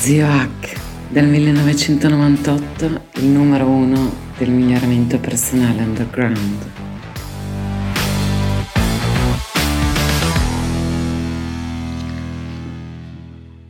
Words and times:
Zio 0.00 0.26
Hack, 0.26 0.80
dal 1.10 1.26
1998 1.26 2.84
il 3.16 3.26
numero 3.26 3.66
uno 3.66 4.10
del 4.38 4.48
miglioramento 4.48 5.18
personale 5.18 5.82
underground. 5.82 6.70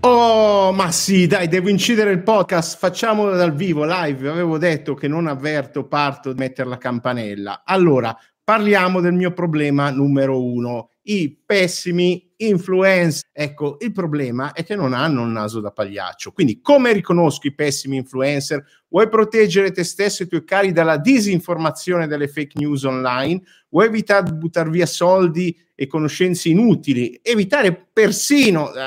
Oh, 0.02 0.70
ma 0.72 0.92
sì, 0.92 1.26
dai, 1.26 1.48
devo 1.48 1.68
incidere 1.68 2.12
il 2.12 2.22
podcast, 2.22 2.78
facciamolo 2.78 3.34
dal 3.34 3.52
vivo, 3.52 3.84
live. 3.84 4.28
Avevo 4.28 4.56
detto 4.56 4.94
che 4.94 5.08
non 5.08 5.26
avverto, 5.26 5.88
parto 5.88 6.32
di 6.32 6.38
mettere 6.38 6.68
la 6.68 6.78
campanella. 6.78 7.62
Allora, 7.64 8.16
parliamo 8.50 9.00
del 9.00 9.12
mio 9.12 9.32
problema 9.32 9.90
numero 9.90 10.42
uno, 10.42 10.90
i 11.02 11.40
pessimi 11.46 12.32
influencer. 12.38 13.28
Ecco, 13.32 13.76
il 13.78 13.92
problema 13.92 14.50
è 14.50 14.64
che 14.64 14.74
non 14.74 14.92
hanno 14.92 15.22
un 15.22 15.30
naso 15.30 15.60
da 15.60 15.70
pagliaccio. 15.70 16.32
Quindi, 16.32 16.60
come 16.60 16.92
riconosco 16.92 17.46
i 17.46 17.54
pessimi 17.54 17.98
influencer? 17.98 18.64
Vuoi 18.88 19.08
proteggere 19.08 19.70
te 19.70 19.84
stesso 19.84 20.22
e 20.22 20.26
i 20.26 20.28
tuoi 20.28 20.42
cari 20.44 20.72
dalla 20.72 20.96
disinformazione 20.96 22.08
delle 22.08 22.26
fake 22.26 22.58
news 22.58 22.82
online? 22.82 23.40
Vuoi 23.68 23.86
evitare 23.86 24.24
di 24.24 24.34
buttare 24.34 24.68
via 24.68 24.86
soldi 24.86 25.56
e 25.76 25.86
conoscenze 25.86 26.48
inutili? 26.48 27.20
Evitare 27.22 27.88
persino 27.92 28.74
eh, 28.74 28.80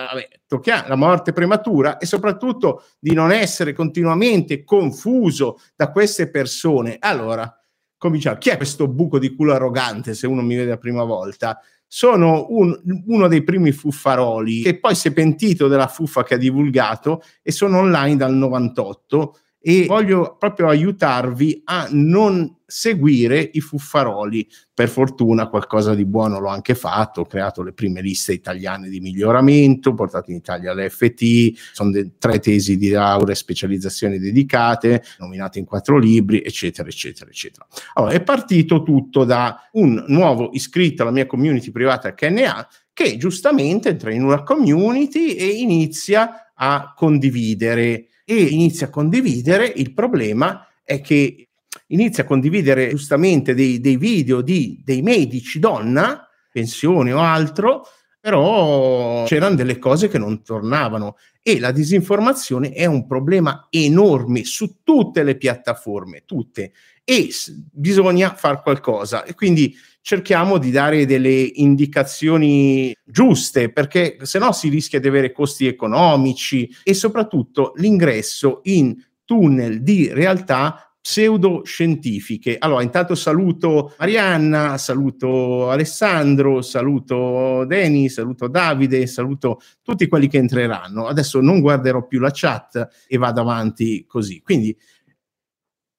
vabbè, 0.49 0.88
la 0.90 0.95
morte 0.98 1.32
prematura 1.32 1.99
e 1.99 2.05
soprattutto 2.05 2.84
di 2.99 3.13
non 3.13 3.32
essere 3.32 3.71
continuamente 3.71 4.66
confuso 4.66 5.62
da 5.73 5.90
queste 5.90 6.30
persone. 6.30 6.98
Allora, 6.99 7.62
cominciamo. 8.03 8.38
Chi 8.38 8.49
è 8.49 8.57
questo 8.57 8.89
buco 8.89 9.17
di 9.17 9.34
culo 9.34 9.53
arrogante 9.53 10.13
se 10.13 10.27
uno 10.27 10.41
mi 10.41 10.55
vede 10.55 10.71
la 10.71 10.77
prima 10.77 11.05
volta? 11.05 11.59
Sono 11.88 12.48
un, 12.49 12.77
uno 13.05 13.27
dei 13.29 13.43
primi 13.43 13.71
fuffaroli 13.71 14.62
che 14.62 14.79
poi 14.79 14.93
si 14.93 15.07
è 15.07 15.13
pentito 15.13 15.70
della 15.70 15.88
fuffa 15.88 16.23
che 16.23 16.34
ha 16.34 16.38
divulgato 16.38 17.21
e 17.41 17.52
sono 17.52 17.77
online 17.77 18.18
dal 18.18 18.34
98 18.34 19.37
e 19.65 19.85
voglio 19.85 20.35
proprio 20.37 20.67
aiutarvi 20.67 21.61
a 21.63 21.87
non 21.91 22.57
seguire 22.65 23.49
i 23.53 23.61
fuffaroli. 23.61 24.45
Per 24.73 24.89
fortuna 24.89 25.47
qualcosa 25.47 25.95
di 25.95 26.03
buono 26.03 26.39
l'ho 26.39 26.49
anche 26.49 26.75
fatto, 26.75 27.21
ho 27.21 27.25
creato 27.25 27.63
le 27.63 27.71
prime 27.71 28.01
liste 28.01 28.34
italiane 28.34 28.89
di 28.89 28.99
miglioramento, 28.99 29.93
portato 29.93 30.31
in 30.31 30.37
Italia 30.37 30.73
l'FT, 30.73 31.71
sono 31.71 31.91
de- 31.91 32.11
tre 32.17 32.39
tesi 32.39 32.75
di 32.75 32.89
laurea 32.89 33.34
e 33.34 33.37
specializzazioni 33.37 34.19
dedicate, 34.19 35.01
nominate 35.19 35.59
in 35.59 35.65
quattro 35.65 35.97
libri, 35.97 36.41
eccetera, 36.41 36.89
eccetera, 36.89 37.29
eccetera. 37.29 37.65
Allora, 37.93 38.11
è 38.11 38.21
partito 38.21 38.84
tutto 38.84 39.23
da 39.23 39.69
un 39.73 40.03
nuovo 40.07 40.49
iscritto 40.51 41.03
alla 41.03 41.11
mia 41.11 41.25
community 41.25 41.71
privata 41.71 42.13
KNA 42.13 42.67
che 42.91 43.15
giustamente 43.15 43.89
entra 43.89 44.11
in 44.11 44.23
una 44.23 44.43
community 44.43 45.35
e 45.35 45.45
inizia 45.45 46.51
a 46.53 46.93
condividere 46.93 48.07
e 48.26 48.35
inizia 48.35 48.88
a 48.88 48.90
condividere. 48.90 49.66
Il 49.66 49.93
problema 49.93 50.68
è 50.84 51.02
che 51.02 51.49
inizia 51.88 52.24
a 52.24 52.27
condividere 52.27 52.90
giustamente 52.90 53.54
dei, 53.54 53.80
dei 53.80 53.98
video 53.98 54.41
di, 54.41 54.82
dei 54.84 55.02
medici 55.02 55.60
donna, 55.60 56.27
pensione 56.52 57.12
o 57.13 57.20
altro, 57.20 57.88
però 58.20 59.26
c'erano 59.26 59.55
delle 59.55 59.77
cose 59.80 60.07
che 60.07 60.18
non 60.18 60.43
tornavano 60.43 61.18
e 61.41 61.60
la 61.60 61.71
disinformazione 61.71 62.71
è 62.71 62.85
un 62.85 63.05
problema 63.05 63.68
enorme 63.70 64.46
su 64.46 64.78
tutte 64.81 65.24
le 65.24 65.35
piattaforme, 65.35 66.24
tutte, 66.25 66.72
e 67.03 67.29
bisogna 67.72 68.34
fare 68.34 68.62
qualcosa 68.62 69.23
e 69.23 69.34
quindi 69.34 69.75
cerchiamo 70.01 70.57
di 70.57 70.72
dare 70.72 71.06
delle 71.06 71.51
indicazioni 71.53 72.96
giuste 73.03 73.72
perché 73.72 74.18
se 74.22 74.40
no 74.40 74.51
si 74.51 74.69
rischia 74.69 75.00
di 75.00 75.07
avere 75.07 75.31
costi 75.31 75.66
economici 75.66 76.69
e 76.84 76.94
soprattutto 76.94 77.74
l'ingresso 77.75 78.59
in 78.63 78.96
tunnel 79.25 79.81
di 79.81 80.09
realtà 80.12 80.94
pseudoscientifiche. 81.03 82.56
Allora, 82.58 82.81
intanto 82.81 83.14
saluto 83.14 83.94
Marianna, 84.00 84.78
saluto 84.78 85.70
Alessandro, 85.70 86.62
saluto 86.62 87.66
Deni, 87.66 88.08
saluto 88.08 88.47
Davide, 88.47 89.06
saluto 89.06 89.59
tutti 89.81 90.08
quelli 90.08 90.30
che 90.30 90.38
entreranno. 90.38 91.08
Adesso 91.08 91.41
non 91.41 91.59
guarderò 91.59 92.08
più 92.08 92.22
la 92.22 92.31
chat 92.31 92.88
e 93.06 93.18
vado 93.18 93.41
avanti 93.41 94.06
così. 94.08 94.41
Quindi 94.41 94.75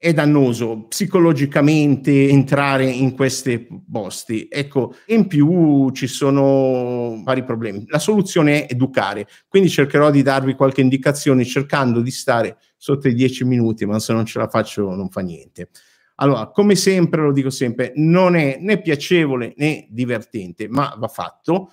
è 0.05 0.13
dannoso 0.13 0.85
psicologicamente 0.87 2.29
entrare 2.29 2.85
in 2.85 3.15
questi 3.15 3.67
posti. 3.91 4.47
Ecco, 4.51 4.97
in 5.07 5.27
più 5.27 5.91
ci 5.93 6.09
sono 6.09 7.23
vari 7.25 7.43
problemi. 7.43 7.87
La 7.87 7.99
soluzione 7.99 8.67
è 8.67 8.73
educare, 8.75 9.27
quindi 9.49 9.71
cercherò 9.71 10.11
di 10.11 10.21
darvi 10.21 10.57
qualche 10.57 10.83
indicazione 10.83 11.47
cercando 11.47 12.03
di 12.03 12.11
stare 12.11 12.59
sotto 12.77 13.09
i 13.09 13.15
dieci 13.15 13.47
minuti, 13.47 13.87
ma 13.87 13.99
se 13.99 14.13
non 14.13 14.27
ce 14.27 14.39
la 14.39 14.47
faccio 14.47 14.95
non 14.95 15.09
fa 15.09 15.23
niente. 15.23 15.71
Allora, 16.17 16.49
come 16.49 16.75
sempre, 16.75 17.23
lo 17.23 17.33
dico 17.33 17.49
sempre, 17.49 17.93
non 17.97 18.37
è 18.37 18.59
né 18.61 18.83
piacevole 18.83 19.55
né 19.57 19.87
divertente, 19.89 20.69
ma 20.69 20.95
va 20.99 21.09
fatto 21.09 21.71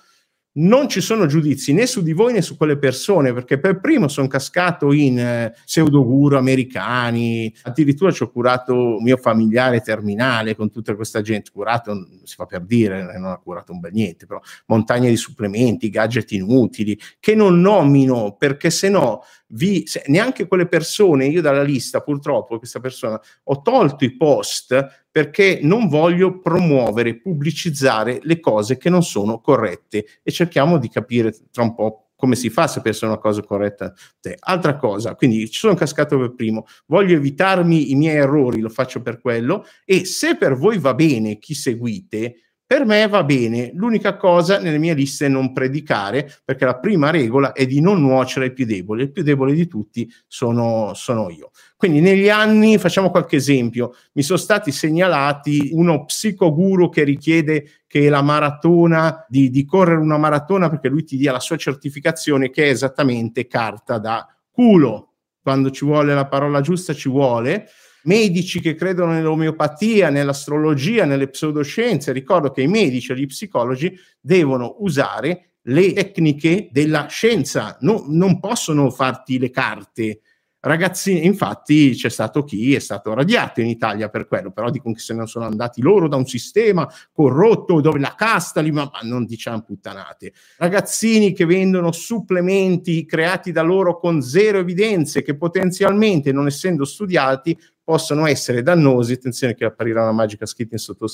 non 0.54 0.88
ci 0.88 1.00
sono 1.00 1.26
giudizi 1.26 1.72
né 1.72 1.86
su 1.86 2.02
di 2.02 2.12
voi 2.12 2.32
né 2.32 2.42
su 2.42 2.56
quelle 2.56 2.76
persone, 2.76 3.32
perché 3.32 3.58
per 3.58 3.80
primo 3.80 4.08
sono 4.08 4.26
cascato 4.26 4.92
in 4.92 5.18
eh, 5.18 5.54
pseudoguru 5.64 6.36
americani, 6.36 7.52
addirittura 7.62 8.10
ci 8.10 8.22
ho 8.22 8.30
curato 8.30 8.98
mio 9.00 9.16
familiare 9.16 9.80
terminale 9.80 10.54
con 10.54 10.70
tutta 10.70 10.94
questa 10.94 11.22
gente, 11.22 11.50
curato 11.52 12.08
si 12.24 12.34
fa 12.34 12.46
per 12.46 12.62
dire, 12.62 13.02
non 13.18 13.30
ha 13.30 13.38
curato 13.38 13.72
un 13.72 13.80
bel 13.80 13.92
niente, 13.92 14.26
però 14.26 14.40
montagne 14.66 15.08
di 15.08 15.16
supplementi, 15.16 15.88
gadget 15.88 16.32
inutili, 16.32 16.98
che 17.18 17.34
non 17.34 17.60
nomino 17.60 18.36
perché 18.38 18.70
se 18.70 18.88
no 18.88 19.22
vi, 19.52 19.86
se, 19.86 20.02
neanche 20.06 20.46
quelle 20.46 20.66
persone, 20.66 21.26
io 21.26 21.40
dalla 21.40 21.62
lista 21.62 22.00
purtroppo, 22.00 22.58
questa 22.58 22.80
persona, 22.80 23.20
ho 23.44 23.62
tolto 23.62 24.04
i 24.04 24.16
post 24.16 25.06
perché 25.10 25.60
non 25.62 25.88
voglio 25.88 26.38
promuovere, 26.40 27.18
pubblicizzare 27.18 28.20
le 28.22 28.40
cose 28.40 28.78
che 28.78 28.88
non 28.88 29.02
sono 29.02 29.40
corrette 29.40 30.06
e 30.22 30.30
cerchiamo 30.30 30.78
di 30.78 30.88
capire 30.88 31.34
tra 31.50 31.62
un 31.62 31.74
po' 31.74 32.06
come 32.22 32.36
si 32.36 32.50
fa 32.50 32.62
a 32.62 32.68
sapere 32.68 32.94
se 32.94 33.04
è 33.04 33.08
una 33.08 33.18
cosa 33.18 33.42
corretta. 33.42 33.92
Altra 34.40 34.76
cosa, 34.76 35.16
quindi 35.16 35.50
ci 35.50 35.58
sono 35.58 35.74
cascato 35.74 36.16
per 36.18 36.34
primo, 36.34 36.66
voglio 36.86 37.16
evitarmi 37.16 37.90
i 37.90 37.96
miei 37.96 38.18
errori, 38.18 38.60
lo 38.60 38.68
faccio 38.68 39.02
per 39.02 39.20
quello 39.20 39.66
e 39.84 40.04
se 40.04 40.36
per 40.36 40.54
voi 40.54 40.78
va 40.78 40.94
bene 40.94 41.38
chi 41.38 41.52
seguite, 41.52 42.51
per 42.72 42.86
me 42.86 43.06
va 43.06 43.22
bene, 43.22 43.70
l'unica 43.74 44.16
cosa 44.16 44.58
nelle 44.58 44.78
mie 44.78 44.94
liste 44.94 45.26
è 45.26 45.28
non 45.28 45.52
predicare, 45.52 46.40
perché 46.42 46.64
la 46.64 46.78
prima 46.78 47.10
regola 47.10 47.52
è 47.52 47.66
di 47.66 47.82
non 47.82 48.00
nuocere 48.00 48.46
ai 48.46 48.52
più 48.54 48.64
deboli. 48.64 49.02
Il 49.02 49.12
più 49.12 49.22
debole 49.22 49.52
di 49.52 49.66
tutti 49.66 50.10
sono, 50.26 50.92
sono 50.94 51.28
io. 51.28 51.50
Quindi 51.76 52.00
negli 52.00 52.30
anni, 52.30 52.78
facciamo 52.78 53.10
qualche 53.10 53.36
esempio, 53.36 53.92
mi 54.14 54.22
sono 54.22 54.38
stati 54.38 54.72
segnalati 54.72 55.68
uno 55.72 56.06
psicoguru 56.06 56.88
che 56.88 57.04
richiede 57.04 57.82
che 57.86 58.08
la 58.08 58.22
maratona, 58.22 59.26
di, 59.28 59.50
di 59.50 59.66
correre 59.66 60.00
una 60.00 60.16
maratona 60.16 60.70
perché 60.70 60.88
lui 60.88 61.04
ti 61.04 61.18
dia 61.18 61.30
la 61.30 61.40
sua 61.40 61.58
certificazione 61.58 62.48
che 62.48 62.64
è 62.64 62.68
esattamente 62.70 63.48
carta 63.48 63.98
da 63.98 64.26
culo. 64.50 65.10
Quando 65.42 65.70
ci 65.70 65.84
vuole 65.84 66.14
la 66.14 66.26
parola 66.26 66.62
giusta 66.62 66.94
ci 66.94 67.10
vuole 67.10 67.68
medici 68.04 68.60
che 68.60 68.74
credono 68.74 69.12
nell'omeopatia, 69.12 70.10
nell'astrologia, 70.10 71.04
nelle 71.04 71.28
pseudoscienze. 71.28 72.12
Ricordo 72.12 72.50
che 72.50 72.62
i 72.62 72.68
medici 72.68 73.12
e 73.12 73.16
gli 73.16 73.26
psicologi 73.26 73.98
devono 74.20 74.76
usare 74.78 75.52
le 75.66 75.92
tecniche 75.92 76.68
della 76.72 77.06
scienza, 77.06 77.76
no, 77.80 78.04
non 78.08 78.40
possono 78.40 78.90
farti 78.90 79.38
le 79.38 79.50
carte. 79.50 80.20
Ragazzi, 80.64 81.26
infatti 81.26 81.90
c'è 81.90 82.08
stato 82.08 82.44
chi 82.44 82.72
è 82.72 82.78
stato 82.78 83.12
radiato 83.14 83.60
in 83.60 83.66
Italia 83.66 84.08
per 84.08 84.28
quello, 84.28 84.52
però 84.52 84.70
dicono 84.70 84.94
che 84.94 85.00
se 85.00 85.12
ne 85.12 85.26
sono 85.26 85.44
andati 85.44 85.82
loro 85.82 86.06
da 86.06 86.14
un 86.14 86.24
sistema 86.24 86.88
corrotto 87.10 87.80
dove 87.80 87.98
la 87.98 88.14
casta 88.16 88.60
li 88.60 88.70
ma, 88.70 88.88
non 89.02 89.24
diciamo 89.24 89.62
puttanate. 89.62 90.32
Ragazzini 90.58 91.32
che 91.32 91.46
vendono 91.46 91.90
supplementi 91.90 93.04
creati 93.04 93.50
da 93.50 93.62
loro 93.62 93.98
con 93.98 94.22
zero 94.22 94.58
evidenze 94.58 95.22
che 95.22 95.36
potenzialmente 95.36 96.30
non 96.30 96.46
essendo 96.46 96.84
studiati 96.84 97.58
possono 97.82 98.26
essere 98.26 98.62
dannosi. 98.62 99.14
Attenzione 99.14 99.56
che 99.56 99.64
apparirà 99.64 100.02
una 100.02 100.12
magica 100.12 100.46
scritta 100.46 100.76
in, 100.76 100.80
sotto, 100.80 101.08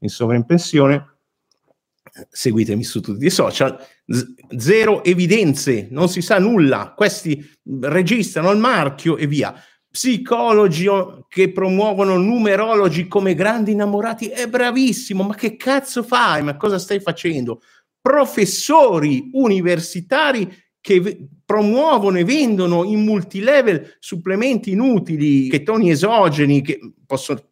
in 0.00 0.10
sovraimpressione. 0.10 1.19
Seguitemi 2.28 2.82
su 2.82 3.00
tutti 3.00 3.24
i 3.24 3.30
social. 3.30 3.78
Z- 4.06 4.34
zero 4.56 5.04
evidenze, 5.04 5.88
non 5.90 6.08
si 6.08 6.20
sa 6.20 6.38
nulla. 6.38 6.92
Questi 6.96 7.42
registrano 7.80 8.50
il 8.50 8.58
marchio 8.58 9.16
e 9.16 9.26
via. 9.26 9.54
Psicologi 9.90 10.86
che 11.28 11.50
promuovono 11.50 12.16
numerologi 12.16 13.08
come 13.08 13.34
grandi 13.34 13.72
innamorati 13.72 14.28
è 14.28 14.46
bravissimo, 14.48 15.24
ma 15.24 15.34
che 15.34 15.56
cazzo 15.56 16.02
fai? 16.02 16.42
Ma 16.42 16.56
cosa 16.56 16.78
stai 16.78 17.00
facendo? 17.00 17.60
Professori 18.00 19.30
universitari 19.32 20.48
che 20.80 21.28
promuovono 21.44 22.18
e 22.18 22.24
vendono 22.24 22.84
in 22.84 23.02
multilevel 23.04 23.96
supplementi 23.98 24.70
inutili, 24.70 25.48
chetoni 25.48 25.90
esogeni 25.90 26.62
che 26.62 26.78
possono 27.04 27.49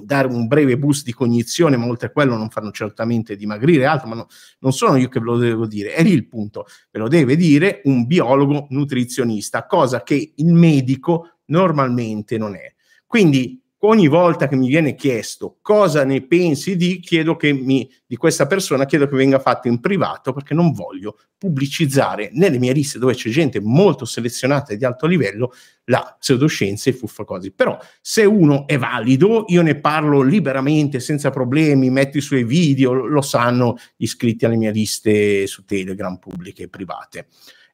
dare 0.00 0.28
un 0.28 0.46
breve 0.46 0.78
boost 0.78 1.04
di 1.04 1.12
cognizione, 1.12 1.76
ma 1.76 1.86
oltre 1.86 2.08
a 2.08 2.10
quello 2.10 2.36
non 2.36 2.50
fanno 2.50 2.70
certamente 2.70 3.36
dimagrire 3.36 3.86
altro, 3.86 4.08
ma 4.08 4.14
no, 4.14 4.26
non 4.60 4.72
sono 4.72 4.96
io 4.96 5.08
che 5.08 5.20
ve 5.20 5.24
lo 5.24 5.36
devo 5.36 5.66
dire, 5.66 5.92
è 5.92 6.02
lì 6.02 6.12
il 6.12 6.28
punto, 6.28 6.66
ve 6.90 6.98
lo 6.98 7.08
deve 7.08 7.36
dire 7.36 7.80
un 7.84 8.06
biologo 8.06 8.66
nutrizionista, 8.70 9.66
cosa 9.66 10.02
che 10.02 10.32
il 10.34 10.52
medico 10.52 11.38
normalmente 11.46 12.38
non 12.38 12.54
è. 12.54 12.74
Quindi 13.06 13.60
ogni 13.80 14.08
volta 14.08 14.48
che 14.48 14.56
mi 14.56 14.68
viene 14.68 14.94
chiesto 14.94 15.58
cosa 15.60 16.04
ne 16.04 16.22
pensi 16.26 16.76
di, 16.76 16.98
chiedo 17.00 17.36
che 17.36 17.52
mi, 17.52 17.90
di 18.06 18.16
questa 18.16 18.46
persona, 18.46 18.86
chiedo 18.86 19.06
che 19.06 19.16
venga 19.16 19.38
fatto 19.38 19.68
in 19.68 19.80
privato 19.80 20.32
perché 20.32 20.54
non 20.54 20.72
voglio 20.72 21.18
pubblicizzare 21.36 22.30
nelle 22.32 22.58
mie 22.58 22.72
liste 22.72 22.98
dove 22.98 23.14
c'è 23.14 23.28
gente 23.28 23.60
molto 23.60 24.04
selezionata 24.04 24.72
e 24.72 24.76
di 24.76 24.84
alto 24.84 25.06
livello 25.06 25.52
la 25.84 26.16
pseudoscienza 26.18 26.90
e 26.90 26.94
fuffacosi. 26.94 27.52
Però 27.52 27.78
se 28.00 28.24
uno 28.24 28.66
è 28.66 28.78
valido, 28.78 29.44
io 29.48 29.62
ne 29.62 29.78
parlo 29.78 30.22
liberamente, 30.22 30.98
senza 30.98 31.30
problemi, 31.30 31.90
metto 31.90 32.16
i 32.16 32.22
suoi 32.22 32.44
video, 32.44 32.94
lo 32.94 33.22
sanno 33.22 33.76
gli 33.96 34.04
iscritti 34.04 34.46
alle 34.46 34.56
mie 34.56 34.70
liste 34.70 35.46
su 35.46 35.64
Telegram 35.64 36.16
pubbliche 36.18 36.64
e 36.64 36.68
private. 36.68 37.28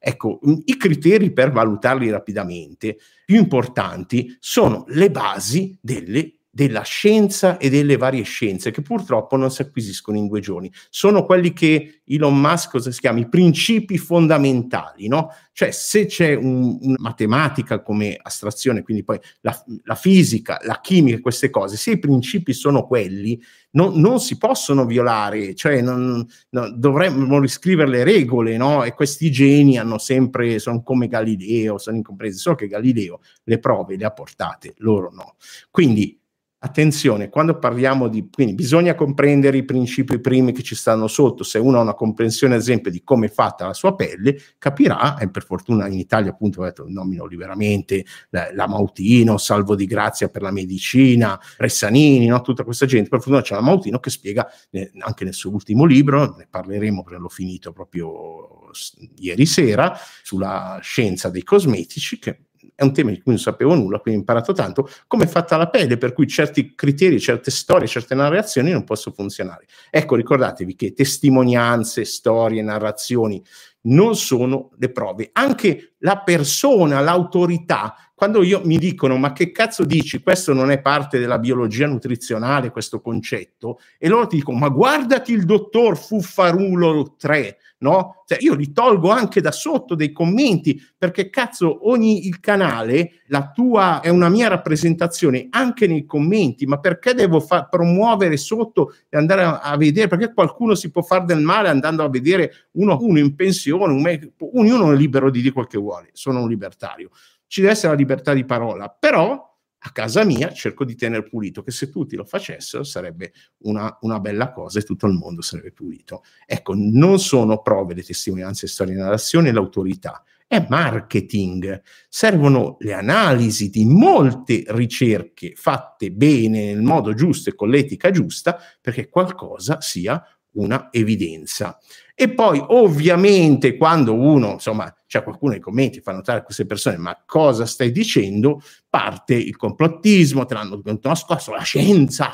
Ecco, 0.05 0.41
i 0.65 0.77
criteri 0.77 1.33
per 1.33 1.53
valutarli 1.53 2.11
rapidamente 2.11 2.99
più 3.25 3.37
importanti 3.37 4.37
sono 4.41 4.85
le 4.89 5.13
basi 5.13 5.79
delle 5.81 6.39
della 6.55 6.83
scienza 6.83 7.57
e 7.57 7.71
delle 7.71 7.97
varie 7.97 8.25
scienze 8.25 8.71
che 8.71 8.83
purtroppo 8.83 9.37
non 9.37 9.51
si 9.51 9.63
acquisiscono 9.63 10.19
in 10.19 10.27
due 10.27 10.41
giorni. 10.41 10.71
Sono 10.91 11.25
quelli 11.25 11.55
che 11.55 12.03
Elon 12.05 12.39
Musk 12.39 12.73
cosa 12.73 12.91
si 12.91 13.01
chiama? 13.01 13.21
I 13.21 13.29
principi 13.31 13.97
fondamentali, 13.97 15.09
no? 15.09 15.31
Cioè 15.53 15.71
se 15.71 16.05
c'è 16.05 16.35
un, 16.35 16.77
una 16.83 16.97
matematica 16.99 17.81
come 17.81 18.19
astrazione, 18.21 18.83
quindi 18.83 19.03
poi 19.03 19.19
la, 19.41 19.65
la, 19.85 19.95
fisica, 19.95 20.61
la 20.65 20.79
chimica, 20.83 21.21
queste 21.21 21.49
cose, 21.49 21.79
se 21.79 21.93
i 21.93 21.99
principi 21.99 22.53
sono 22.53 22.87
quelli, 22.87 23.41
non, 23.71 23.99
non 23.99 24.21
si 24.21 24.37
possono 24.37 24.85
violare, 24.85 25.55
cioè 25.55 25.81
non, 25.81 26.23
no, 26.51 26.71
dovremmo 26.71 27.41
riscrivere 27.41 27.89
le 27.89 28.05
regole, 28.05 28.59
no? 28.59 28.85
E 28.85 28.93
questi 28.93 29.31
geni 29.31 29.79
hanno 29.79 29.97
sempre, 29.97 30.59
sono 30.59 30.83
come 30.83 31.09
Galileo, 31.09 31.79
sono 31.79 31.97
incompresi, 31.97 32.37
solo 32.37 32.57
che 32.57 32.67
Galileo 32.67 33.21
le 33.45 33.59
prove 33.59 33.97
le 33.97 34.05
ha 34.05 34.11
portate, 34.11 34.75
loro 34.79 35.11
no. 35.11 35.37
Quindi 35.71 36.21
Attenzione, 36.64 37.29
quando 37.29 37.59
parliamo 37.59 38.06
di... 38.06 38.29
quindi 38.31 38.55
bisogna 38.55 38.94
comprendere 38.94 39.56
i 39.56 39.64
principi 39.64 40.20
primi 40.20 40.53
che 40.53 40.62
ci 40.62 40.76
stanno 40.76 41.09
sotto, 41.09 41.43
se 41.43 41.59
uno 41.59 41.79
ha 41.79 41.81
una 41.81 41.94
comprensione 41.94 42.55
ad 42.55 42.61
esempio 42.61 42.88
di 42.88 43.03
come 43.03 43.26
è 43.26 43.31
fatta 43.31 43.67
la 43.67 43.75
sua 43.75 43.97
pelle, 43.97 44.37
capirà, 44.59 45.19
e 45.19 45.29
per 45.29 45.44
fortuna 45.44 45.88
in 45.88 45.99
Italia 45.99 46.31
appunto 46.31 46.62
detto, 46.62 46.85
nomino 46.87 47.26
liberamente 47.26 48.05
la, 48.31 48.69
Mautino, 48.69 49.38
Salvo 49.38 49.75
di 49.75 49.87
Grazia 49.87 50.29
per 50.29 50.43
la 50.43 50.53
medicina, 50.53 51.37
Ressanini, 51.56 52.26
no? 52.26 52.41
tutta 52.43 52.62
questa 52.62 52.87
gente, 52.87 53.08
per 53.08 53.19
fortuna 53.19 53.43
c'è 53.43 53.56
la 53.56 53.61
Mautino 53.61 53.99
che 53.99 54.11
spiega 54.11 54.49
eh, 54.70 54.93
anche 55.00 55.25
nel 55.25 55.35
suo 55.35 55.50
ultimo 55.50 55.85
libro, 55.85 56.37
ne 56.37 56.47
parleremo 56.49 57.03
perché 57.03 57.19
l'ho 57.19 57.29
finito 57.29 57.73
proprio 57.73 58.70
ieri 59.17 59.47
sera, 59.47 59.99
sulla 60.23 60.79
scienza 60.81 61.29
dei 61.29 61.43
cosmetici, 61.43 62.20
che 62.20 62.38
è 62.82 62.84
un 62.84 62.93
tema 62.93 63.11
di 63.11 63.17
cui 63.20 63.32
non 63.32 63.38
sapevo 63.38 63.75
nulla, 63.75 63.99
quindi 63.99 64.20
ho 64.20 64.23
imparato 64.23 64.52
tanto, 64.52 64.88
come 65.06 65.25
è 65.25 65.29
fatta 65.29 65.56
la 65.56 65.69
pelle, 65.69 65.96
per 65.96 66.12
cui 66.12 66.26
certi 66.26 66.75
criteri, 66.75 67.20
certe 67.20 67.50
storie, 67.50 67.87
certe 67.87 68.14
narrazioni 68.14 68.70
non 68.70 68.84
possono 68.84 69.14
funzionare. 69.14 69.67
Ecco, 69.90 70.17
ricordatevi 70.17 70.75
che 70.75 70.93
testimonianze, 70.93 72.05
storie, 72.05 72.62
narrazioni 72.62 73.43
non 73.82 74.17
sono 74.17 74.70
le 74.79 74.90
prove. 74.90 75.31
Anche 75.32 75.94
la 75.99 76.19
persona, 76.19 77.00
l'autorità, 77.00 77.94
quando 78.23 78.45
io 78.45 78.63
mi 78.65 78.79
dicono 78.79 79.17
ma 79.17 79.33
che 79.33 79.51
cazzo 79.51 79.85
dici, 79.85 80.23
questo 80.23 80.53
non 80.53 80.71
è 80.71 80.81
parte 80.81 81.19
della 81.19 81.41
biologia 81.41 81.89
nutrizionale, 81.89 82.71
questo 82.71 83.01
concetto, 83.01 83.81
e 83.99 84.07
loro 84.07 84.29
ti 84.29 84.37
dicono 84.37 84.59
ma 84.59 84.69
guardati 84.69 85.33
il 85.33 85.45
dottor 85.45 85.99
Fuffarulo 85.99 87.17
3, 87.19 87.57
no? 87.79 88.23
Cioè 88.25 88.39
io 88.41 88.55
li 88.55 88.71
tolgo 88.73 89.11
anche 89.11 89.41
da 89.41 89.51
sotto 89.51 89.97
dei 89.97 90.13
commenti 90.13 90.81
perché 90.97 91.31
cazzo 91.31 91.89
ogni 91.91 92.29
il 92.29 92.39
canale, 92.39 93.23
la 93.27 93.51
tua 93.51 94.01
è 94.01 94.09
una 94.09 94.29
mia 94.29 94.47
rappresentazione 94.47 95.49
anche 95.51 95.89
nei 95.89 96.07
commenti, 96.07 96.65
ma 96.65 96.79
perché 96.79 97.15
devo 97.15 97.41
fa- 97.41 97.65
promuovere 97.65 98.37
sotto 98.37 98.95
e 99.09 99.17
andare 99.17 99.43
a, 99.43 99.59
a, 99.59 99.77
vedere? 99.77 100.07
Perché 100.07 100.33
qualcuno 100.33 100.77
si 100.77 100.93
può 100.93 101.03
fare 101.03 101.25
del 101.25 101.41
male 101.41 101.69
andando 101.69 102.05
a 102.05 102.09
vedere 102.09 102.69
uno, 102.73 102.97
uno 103.01 103.19
in 103.19 103.35
pensione, 103.35 103.93
un 103.93 104.01
me- 104.01 104.33
ognuno 104.55 104.93
è 104.93 104.95
libero 104.95 105.29
di 105.29 105.41
dire 105.41 105.53
quel 105.53 105.67
che 105.67 105.79
vuole, 105.79 106.11
sono 106.13 106.41
un 106.41 106.49
libertario. 106.49 107.11
Ci 107.53 107.61
deve 107.61 107.75
essere 107.75 107.93
la 107.93 107.99
libertà 107.99 108.33
di 108.33 108.47
parola, 108.47 108.89
però 108.89 109.39
a 109.79 109.91
casa 109.91 110.25
mia 110.25 110.55
cerco 110.55 110.87
di 110.87 110.95
tenere 110.95 111.23
pulito, 111.23 111.63
che 111.63 111.71
se 111.71 111.91
tutti 111.91 112.17
lo 112.17 112.25
facessero 112.25 112.83
sarebbe 112.83 113.35
una, 113.65 113.95
una, 114.01 114.21
bella 114.21 114.53
cosa 114.53 114.79
e 114.79 114.85
tutto 114.85 115.05
il 115.05 115.13
mondo 115.13 115.43
sarebbe 115.43 115.71
pulito. 115.71 116.23
Ecco, 116.47 116.73
non 116.75 117.19
sono 117.19 117.61
prove 117.61 117.93
le 117.93 118.03
testimonianze, 118.03 118.67
storie, 118.67 118.95
narrazione 118.95 119.51
e 119.51 119.53
l'autorità, 119.53 120.25
è 120.47 120.65
marketing. 120.67 121.83
Servono 122.09 122.79
le 122.81 122.95
analisi 122.95 123.69
di 123.69 123.85
molte 123.85 124.65
ricerche 124.69 125.53
fatte 125.55 126.11
bene, 126.11 126.73
nel 126.73 126.81
modo 126.81 127.13
giusto 127.13 127.51
e 127.51 127.55
con 127.55 127.69
l'etica 127.69 128.11
giusta, 128.11 128.59
perché 128.81 129.11
qualcosa 129.11 129.83
sia 129.83 130.25
una 130.55 130.89
evidenza. 130.91 131.79
E 132.15 132.33
poi 132.33 132.63
ovviamente 132.65 133.77
quando 133.77 134.15
uno, 134.15 134.53
insomma, 134.53 134.95
c'è 135.07 135.23
qualcuno 135.23 135.53
nei 135.53 135.61
commenti 135.61 136.01
fa 136.01 136.13
notare 136.13 136.41
a 136.41 136.43
queste 136.43 136.67
persone 136.67 136.97
ma 136.97 137.21
cosa 137.27 137.67
stai 137.67 137.91
dicendo, 137.91 138.63
parte 138.89 139.35
il 139.35 139.57
complottismo, 139.57 140.45
te 140.45 140.55
l'hanno 140.55 140.81
nascosto 141.03 141.53
la 141.53 141.63
scienza, 141.63 142.31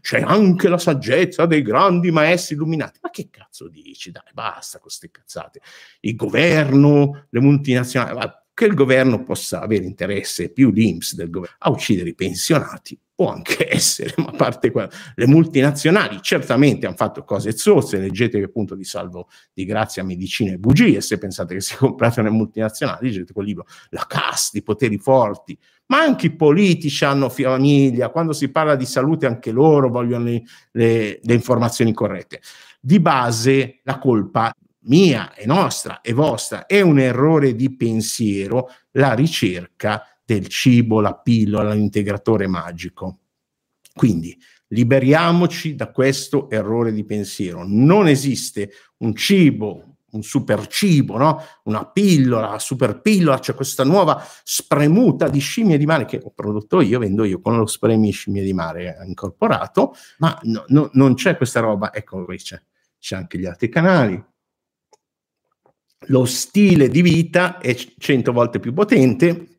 c'è 0.00 0.20
anche 0.20 0.68
la 0.68 0.78
saggezza 0.78 1.46
dei 1.46 1.62
grandi 1.62 2.10
maestri 2.10 2.56
illuminati. 2.56 2.98
Ma 3.02 3.10
che 3.10 3.28
cazzo 3.30 3.68
dici? 3.68 4.10
Dai, 4.10 4.22
basta 4.32 4.78
con 4.78 4.88
queste 4.88 5.10
cazzate. 5.10 5.60
Il 6.00 6.16
governo, 6.16 7.26
le 7.28 7.40
multinazionali, 7.40 8.18
che 8.52 8.64
il 8.64 8.74
governo 8.74 9.22
possa 9.22 9.60
avere 9.60 9.84
interesse 9.84 10.50
più 10.50 10.70
l'Inps 10.70 11.14
del 11.14 11.30
governo 11.30 11.56
a 11.60 11.70
uccidere 11.70 12.10
i 12.10 12.14
pensionati 12.14 12.98
può 13.20 13.30
anche 13.30 13.68
essere, 13.70 14.14
ma 14.16 14.28
a 14.28 14.32
parte 14.32 14.70
quello, 14.70 14.88
le 15.14 15.26
multinazionali 15.26 16.20
certamente 16.22 16.86
hanno 16.86 16.96
fatto 16.96 17.22
cose 17.22 17.54
zozze, 17.54 17.98
leggete 17.98 18.38
che 18.38 18.44
appunto 18.44 18.74
di 18.74 18.84
salvo 18.84 19.28
di 19.52 19.66
grazia 19.66 20.02
medicina 20.02 20.52
e 20.52 20.56
bugie, 20.56 21.02
se 21.02 21.18
pensate 21.18 21.52
che 21.52 21.60
si 21.60 21.76
comprate 21.76 22.22
le 22.22 22.30
multinazionali, 22.30 23.08
leggete 23.08 23.34
quel 23.34 23.44
libro, 23.44 23.66
la 23.90 24.06
casta, 24.08 24.56
i 24.56 24.62
poteri 24.62 24.96
forti, 24.96 25.58
ma 25.88 25.98
anche 25.98 26.28
i 26.28 26.34
politici 26.34 27.04
hanno 27.04 27.28
famiglia, 27.28 28.08
quando 28.08 28.32
si 28.32 28.48
parla 28.50 28.74
di 28.74 28.86
salute 28.86 29.26
anche 29.26 29.50
loro 29.50 29.90
vogliono 29.90 30.24
le, 30.24 30.42
le, 30.70 31.20
le 31.22 31.34
informazioni 31.34 31.92
corrette. 31.92 32.40
Di 32.80 33.00
base 33.00 33.80
la 33.82 33.98
colpa 33.98 34.50
mia 34.84 35.34
e 35.34 35.44
nostra 35.44 36.00
e 36.00 36.14
vostra 36.14 36.64
è 36.64 36.80
un 36.80 36.98
errore 36.98 37.54
di 37.54 37.76
pensiero, 37.76 38.70
la 38.92 39.12
ricerca 39.12 40.09
del 40.34 40.46
cibo, 40.46 41.00
la 41.00 41.14
pillola, 41.16 41.72
l'integratore 41.72 42.46
magico. 42.46 43.18
Quindi 43.92 44.38
liberiamoci 44.68 45.74
da 45.74 45.90
questo 45.90 46.48
errore 46.48 46.92
di 46.92 47.04
pensiero. 47.04 47.64
Non 47.66 48.06
esiste 48.06 48.70
un 48.98 49.16
cibo, 49.16 49.96
un 50.12 50.22
super 50.22 50.68
cibo, 50.68 51.16
no? 51.16 51.42
una 51.64 51.84
pillola, 51.84 52.60
super 52.60 53.00
pillola, 53.00 53.40
c'è 53.40 53.54
questa 53.54 53.82
nuova 53.82 54.24
spremuta 54.44 55.28
di 55.28 55.40
scimmie 55.40 55.78
di 55.78 55.86
mare 55.86 56.04
che 56.04 56.20
ho 56.22 56.30
prodotto 56.30 56.80
io, 56.80 57.00
vendo 57.00 57.24
io 57.24 57.40
con 57.40 57.56
lo 57.56 57.66
spremi 57.66 58.12
scimmie 58.12 58.44
di 58.44 58.52
mare 58.52 58.96
incorporato, 59.04 59.94
ma 60.18 60.38
no, 60.44 60.64
no, 60.68 60.90
non 60.92 61.14
c'è 61.14 61.36
questa 61.36 61.58
roba, 61.58 61.92
ecco 61.92 62.24
c'è, 62.24 62.60
c'è 63.00 63.16
anche 63.16 63.36
gli 63.36 63.46
altri 63.46 63.68
canali. 63.68 64.24
Lo 66.04 66.24
stile 66.24 66.88
di 66.88 67.02
vita 67.02 67.58
è 67.58 67.74
cento 67.74 68.32
volte 68.32 68.58
più 68.58 68.72
potente, 68.72 69.58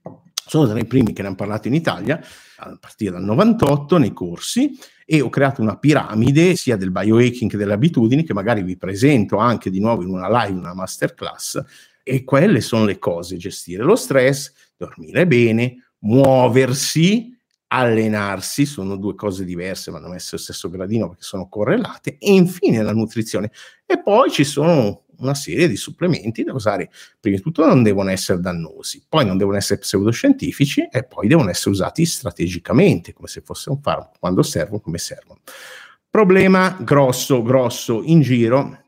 sono 0.52 0.68
tra 0.68 0.78
i 0.78 0.86
primi 0.86 1.14
che 1.14 1.22
ne 1.22 1.30
hanno 1.30 1.38
parlato 1.38 1.70
in 1.70 1.74
Italia, 1.74 2.20
a 2.58 2.78
partire 2.78 3.12
dal 3.12 3.24
98 3.24 3.98
nei 3.98 4.12
corsi, 4.12 4.78
e 5.06 5.22
ho 5.22 5.30
creato 5.30 5.62
una 5.62 5.78
piramide 5.78 6.58
sia 6.58 6.76
del 6.76 6.92
biohacking 6.92 7.50
che 7.50 7.56
delle 7.56 7.72
abitudini, 7.72 8.26
che 8.26 8.34
magari 8.34 8.62
vi 8.62 8.76
presento 8.76 9.38
anche 9.38 9.70
di 9.70 9.80
nuovo 9.80 10.04
in 10.04 10.10
una 10.10 10.28
live, 10.44 10.60
una 10.60 10.74
masterclass, 10.74 11.64
e 12.04 12.26
quelle 12.26 12.60
sono 12.60 12.84
le 12.84 13.00
cose, 13.00 13.38
gestire 13.38 13.84
lo 13.84 13.96
stress, 13.96 14.52
dormire 14.76 15.26
bene, 15.26 15.94
muoversi, 16.00 17.34
allenarsi, 17.68 18.66
sono 18.66 18.98
due 18.98 19.16
cose 19.16 19.46
diverse, 19.46 19.90
ma 19.90 20.00
non 20.00 20.16
essere 20.16 20.36
lo 20.36 20.44
stesso 20.44 20.70
gradino 20.70 21.08
perché 21.08 21.24
sono 21.24 21.48
correlate, 21.48 22.18
e 22.20 22.34
infine 22.34 22.84
la 22.84 22.92
nutrizione. 22.92 23.52
E 23.86 24.02
poi 24.04 24.30
ci 24.30 24.44
sono 24.44 25.06
una 25.22 25.34
serie 25.34 25.68
di 25.68 25.76
supplementi 25.76 26.44
da 26.44 26.54
usare. 26.54 26.90
Prima 27.20 27.38
di 27.38 27.42
tutto 27.42 27.66
non 27.66 27.84
devono 27.84 28.10
essere 28.10 28.40
dannosi, 28.40 29.04
poi 29.08 29.26
non 29.26 29.38
devono 29.38 29.58
essere 29.58 29.80
pseudoscientifici 29.80 30.88
e 30.92 31.04
poi 31.04 31.28
devono 31.28 31.50
essere 31.50 31.70
usati 31.70 32.06
strategicamente, 32.06 33.14
come 33.14 33.28
se 33.28 33.42
fosse 33.42 33.70
un 33.70 33.82
farmaco, 33.82 34.14
quando 34.20 34.44
servono, 34.44 34.80
come 34.80 34.98
servono. 34.98 35.40
Problema 36.10 36.78
grosso, 36.82 37.42
grosso 37.42 38.02
in 38.04 38.22
giro, 38.22 38.80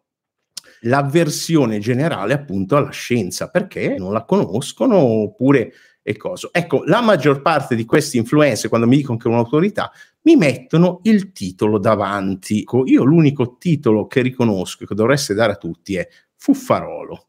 l'avversione 0.82 1.80
generale 1.80 2.34
appunto 2.34 2.76
alla 2.76 2.90
scienza, 2.90 3.50
perché 3.50 3.96
non 3.98 4.12
la 4.12 4.26
conoscono 4.26 4.98
oppure 4.98 5.72
e 6.04 6.18
cosa. 6.18 6.50
Ecco, 6.52 6.84
la 6.86 7.02
maggior 7.02 7.42
parte 7.42 7.76
di 7.76 7.86
questi 7.86 8.18
influencer, 8.18 8.70
quando 8.70 8.88
mi 8.88 8.98
dicono 8.98 9.18
che 9.18 9.30
è 9.30 9.32
un'autorità, 9.32 9.92
mi 10.24 10.36
mettono 10.36 11.00
il 11.04 11.32
titolo 11.32 11.80
davanti. 11.80 12.66
Io 12.86 13.04
l'unico 13.04 13.58
titolo 13.58 14.08
che 14.08 14.22
riconosco 14.22 14.86
che 14.86 14.96
dovreste 14.96 15.34
dare 15.34 15.54
a 15.54 15.58
tutti 15.58 15.96
è 15.96 16.08
Fuffarolo 16.36 17.28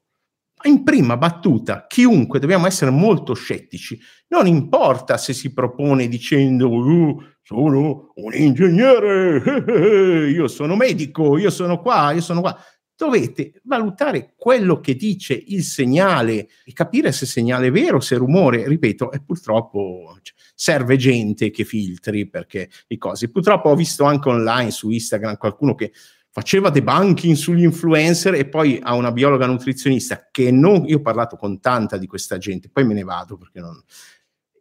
in 0.65 0.83
prima 0.83 1.17
battuta, 1.17 1.87
chiunque, 1.87 2.39
dobbiamo 2.39 2.67
essere 2.67 2.91
molto 2.91 3.35
scettici, 3.35 3.99
non 4.29 4.47
importa 4.47 5.17
se 5.17 5.33
si 5.33 5.53
propone 5.53 6.09
dicendo 6.09 6.71
uh, 6.71 7.23
sono 7.43 8.13
un 8.15 8.33
ingegnere, 8.35 10.31
io 10.31 10.49
sono 10.49 10.77
medico, 10.77 11.37
io 11.37 11.51
sono 11.51 11.81
qua, 11.81 12.13
io 12.13 12.23
sono 12.23 12.41
qua. 12.41 12.57
Dovete 12.97 13.61
valutare 13.65 14.35
quello 14.37 14.79
che 14.81 14.95
dice 14.95 15.35
il 15.35 15.65
segnale 15.65 16.49
e 16.65 16.73
capire 16.73 17.11
se 17.11 17.27
segnale 17.27 17.67
è 17.67 17.71
vero, 17.73 17.99
se 17.99 18.15
è 18.15 18.19
rumore, 18.19 18.69
ripeto, 18.69 19.11
e 19.11 19.21
purtroppo 19.21 20.17
cioè, 20.23 20.35
serve 20.55 20.97
gente 20.97 21.51
che 21.51 21.65
filtri 21.65 22.29
perché 22.29 22.71
i 22.89 22.97
cosi. 22.97 23.31
Purtroppo 23.31 23.71
ho 23.71 23.75
visto 23.75 24.05
anche 24.05 24.29
online 24.29 24.71
su 24.71 24.91
Instagram 24.91 25.37
qualcuno 25.37 25.75
che 25.75 25.93
faceva 26.31 26.71
debunking 26.71 27.37
sugli 27.37 27.63
influencer 27.63 28.35
e 28.35 28.49
poi 28.49 28.81
ha 28.83 28.95
una 28.95 29.13
biologa 29.13 29.47
nutrizionista 29.47 30.29
che 30.33 30.51
non, 30.51 30.85
io 30.85 30.97
ho 30.97 31.01
parlato 31.01 31.37
con 31.37 31.61
tanta 31.61 31.97
di 31.97 32.09
questa 32.09 32.39
gente, 32.39 32.69
poi 32.69 32.85
me 32.85 32.95
ne 32.95 33.05
vado 33.05 33.37
perché 33.37 33.61
non, 33.61 33.81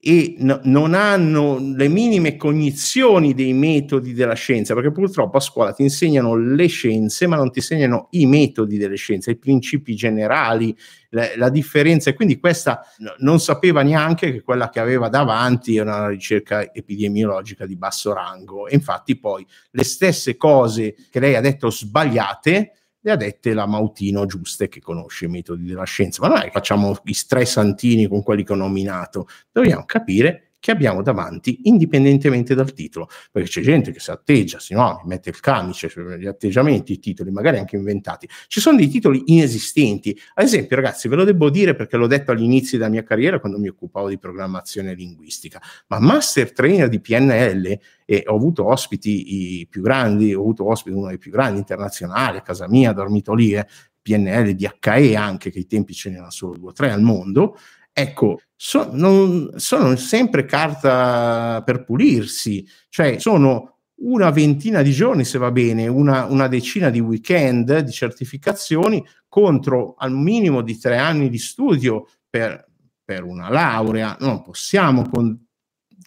e 0.05 0.35
no, 0.39 0.59
non 0.63 0.93
hanno 0.95 1.57
le 1.59 1.87
minime 1.87 2.35
cognizioni 2.35 3.33
dei 3.33 3.53
metodi 3.53 4.11
della 4.11 4.33
scienza, 4.33 4.73
perché 4.73 4.91
purtroppo 4.91 5.37
a 5.37 5.39
scuola 5.39 5.71
ti 5.71 5.81
insegnano 5.81 6.35
le 6.35 6.67
scienze, 6.67 7.25
ma 7.25 7.37
non 7.37 7.51
ti 7.51 7.59
insegnano 7.59 8.07
i 8.11 8.25
metodi 8.25 8.77
delle 8.77 8.97
scienze, 8.97 9.31
i 9.31 9.37
principi 9.37 9.95
generali, 9.95 10.75
la, 11.11 11.29
la 11.37 11.47
differenza. 11.47 12.09
E 12.09 12.15
quindi 12.15 12.37
questa 12.37 12.85
non 13.19 13.39
sapeva 13.39 13.81
neanche 13.81 14.33
che 14.33 14.41
quella 14.41 14.67
che 14.67 14.81
aveva 14.81 15.07
davanti 15.07 15.77
era 15.77 15.95
una 15.95 16.09
ricerca 16.09 16.73
epidemiologica 16.73 17.65
di 17.65 17.77
basso 17.77 18.11
rango. 18.11 18.67
E 18.67 18.75
infatti 18.75 19.17
poi 19.17 19.47
le 19.71 19.83
stesse 19.85 20.35
cose 20.35 20.95
che 21.09 21.21
lei 21.21 21.35
ha 21.35 21.41
detto 21.41 21.69
sbagliate, 21.69 22.71
le 23.05 23.11
ha 23.11 23.15
dette 23.17 23.53
la 23.53 23.65
Mautino 23.65 24.25
Giuste 24.25 24.69
che 24.69 24.79
conosce 24.79 25.25
i 25.25 25.29
metodi 25.29 25.65
della 25.65 25.83
scienza, 25.83 26.21
ma 26.21 26.29
non 26.29 26.37
è 26.37 26.43
che 26.45 26.51
facciamo 26.51 26.97
gli 27.03 27.13
tre 27.27 27.45
santini 27.45 28.07
con 28.07 28.23
quelli 28.23 28.43
che 28.43 28.53
ho 28.53 28.55
nominato, 28.57 29.27
dobbiamo 29.51 29.83
capire 29.85 30.52
che 30.63 30.71
abbiamo 30.71 31.01
davanti 31.01 31.59
indipendentemente 31.63 32.55
dal 32.55 32.71
titolo, 32.71 33.09
perché 33.29 33.49
c'è 33.49 33.59
gente 33.59 33.91
che 33.91 33.99
si 33.99 34.11
atteggia, 34.11 34.59
si 34.59 34.73
no, 34.73 35.01
mette 35.03 35.27
il 35.27 35.41
camice, 35.41 35.91
gli 36.17 36.25
atteggiamenti, 36.25 36.93
i 36.93 36.99
titoli, 36.99 37.31
magari 37.31 37.57
anche 37.57 37.75
inventati. 37.75 38.29
Ci 38.47 38.61
sono 38.61 38.77
dei 38.77 38.87
titoli 38.87 39.23
inesistenti. 39.25 40.17
Ad 40.35 40.45
esempio, 40.45 40.77
ragazzi, 40.77 41.09
ve 41.09 41.17
lo 41.17 41.25
devo 41.25 41.49
dire 41.49 41.75
perché 41.75 41.97
l'ho 41.97 42.07
detto 42.07 42.31
all'inizio 42.31 42.77
della 42.77 42.89
mia 42.89 43.03
carriera 43.03 43.41
quando 43.41 43.59
mi 43.59 43.67
occupavo 43.67 44.07
di 44.07 44.17
programmazione 44.17 44.93
linguistica, 44.93 45.61
ma 45.87 45.99
master 45.99 46.53
trainer 46.53 46.87
di 46.87 47.01
PNL 47.01 47.79
e 48.05 48.23
ho 48.25 48.33
avuto 48.33 48.65
ospiti 48.65 49.59
i 49.59 49.67
più 49.67 49.81
grandi, 49.81 50.33
ho 50.33 50.39
avuto 50.39 50.65
ospiti 50.65 50.95
uno 50.95 51.09
dei 51.09 51.17
più 51.17 51.31
grandi 51.31 51.59
internazionali 51.59 52.37
a 52.37 52.41
casa 52.41 52.69
mia, 52.69 52.93
dormito 52.93 53.33
lì, 53.33 53.53
eh, 53.53 53.67
PNL, 54.01 54.53
DHE 54.53 55.13
anche, 55.17 55.51
che 55.51 55.57
ai 55.57 55.67
tempi 55.67 55.93
ce 55.93 56.09
n'erano 56.09 56.31
solo 56.31 56.55
due 56.55 56.69
o 56.69 56.73
tre 56.73 56.89
al 56.89 57.01
mondo, 57.01 57.57
ecco, 57.91 58.39
so, 58.65 58.87
non, 58.93 59.51
sono 59.57 59.93
sempre 59.97 60.45
carta 60.45 61.61
per 61.65 61.83
pulirsi, 61.83 62.65
cioè 62.87 63.19
sono 63.19 63.79
una 64.03 64.29
ventina 64.29 64.81
di 64.81 64.91
giorni, 64.91 65.25
se 65.25 65.37
va 65.37 65.51
bene, 65.51 65.87
una, 65.87 66.23
una 66.27 66.47
decina 66.47 66.89
di 66.89 67.01
weekend 67.01 67.79
di 67.79 67.91
certificazioni 67.91 69.05
contro 69.27 69.95
al 69.97 70.13
minimo 70.13 70.61
di 70.61 70.77
tre 70.77 70.97
anni 70.97 71.27
di 71.27 71.39
studio 71.39 72.07
per, 72.29 72.65
per 73.03 73.25
una 73.25 73.49
laurea. 73.49 74.15
Non 74.21 74.41
possiamo 74.41 75.09
con, 75.09 75.37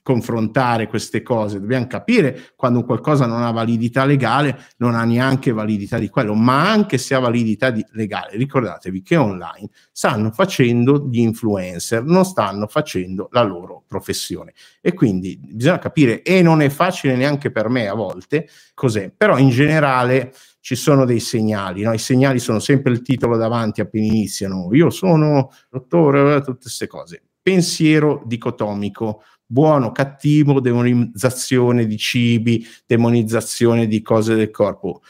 confrontare 0.07 0.87
queste 0.87 1.21
cose, 1.21 1.59
dobbiamo 1.59 1.89
capire 1.89 2.53
quando 2.55 2.85
qualcosa 2.85 3.27
non 3.27 3.43
ha 3.43 3.51
validità 3.51 4.05
legale, 4.05 4.57
non 4.77 4.95
ha 4.95 5.03
neanche 5.03 5.51
validità 5.51 5.99
di 5.99 6.09
quello, 6.09 6.33
ma 6.33 6.71
anche 6.71 6.97
se 6.97 7.17
ha 7.17 7.19
validità 7.19 7.71
di, 7.71 7.85
legale, 7.91 8.37
ricordatevi 8.37 9.03
che 9.03 9.17
online 9.17 9.69
stanno 9.91 10.31
facendo 10.31 11.09
gli 11.11 11.19
influencer, 11.19 12.05
non 12.05 12.25
stanno 12.25 12.69
facendo 12.69 13.29
la 13.33 13.43
loro 13.43 13.83
professione. 13.85 14.53
E 14.81 14.95
quindi 14.95 15.41
bisogna 15.43 15.81
capire 15.81 16.23
e 16.23 16.41
non 16.41 16.63
è 16.63 16.69
facile 16.69 17.17
neanche 17.17 17.51
per 17.51 17.69
me 17.69 17.89
a 17.89 17.95
volte 17.95 18.49
cos'è, 18.75 19.11
però 19.11 19.39
in 19.39 19.49
generale 19.49 20.33
ci 20.61 20.77
sono 20.77 21.05
dei 21.05 21.19
segnali, 21.19 21.83
no? 21.83 21.93
i 21.93 21.99
segnali 21.99 22.39
sono 22.39 22.61
sempre 22.61 22.93
il 22.93 23.03
titolo 23.03 23.37
davanti 23.37 23.81
appena 23.81 24.07
iniziano, 24.07 24.69
io 24.71 24.91
sono 24.91 25.51
dottore, 25.69 26.43
tutte 26.43 26.61
queste 26.63 26.87
cose. 26.87 27.23
Pensiero 27.43 28.23
dicotomico, 28.25 29.23
buono, 29.47 29.93
cattivo, 29.93 30.61
demonizzazione 30.61 31.87
di 31.87 31.97
cibi, 31.97 32.67
demonizzazione 32.87 33.87
di 33.87 34.03
cose 34.03 34.35
del 34.35 34.51
corpo. 34.51 35.03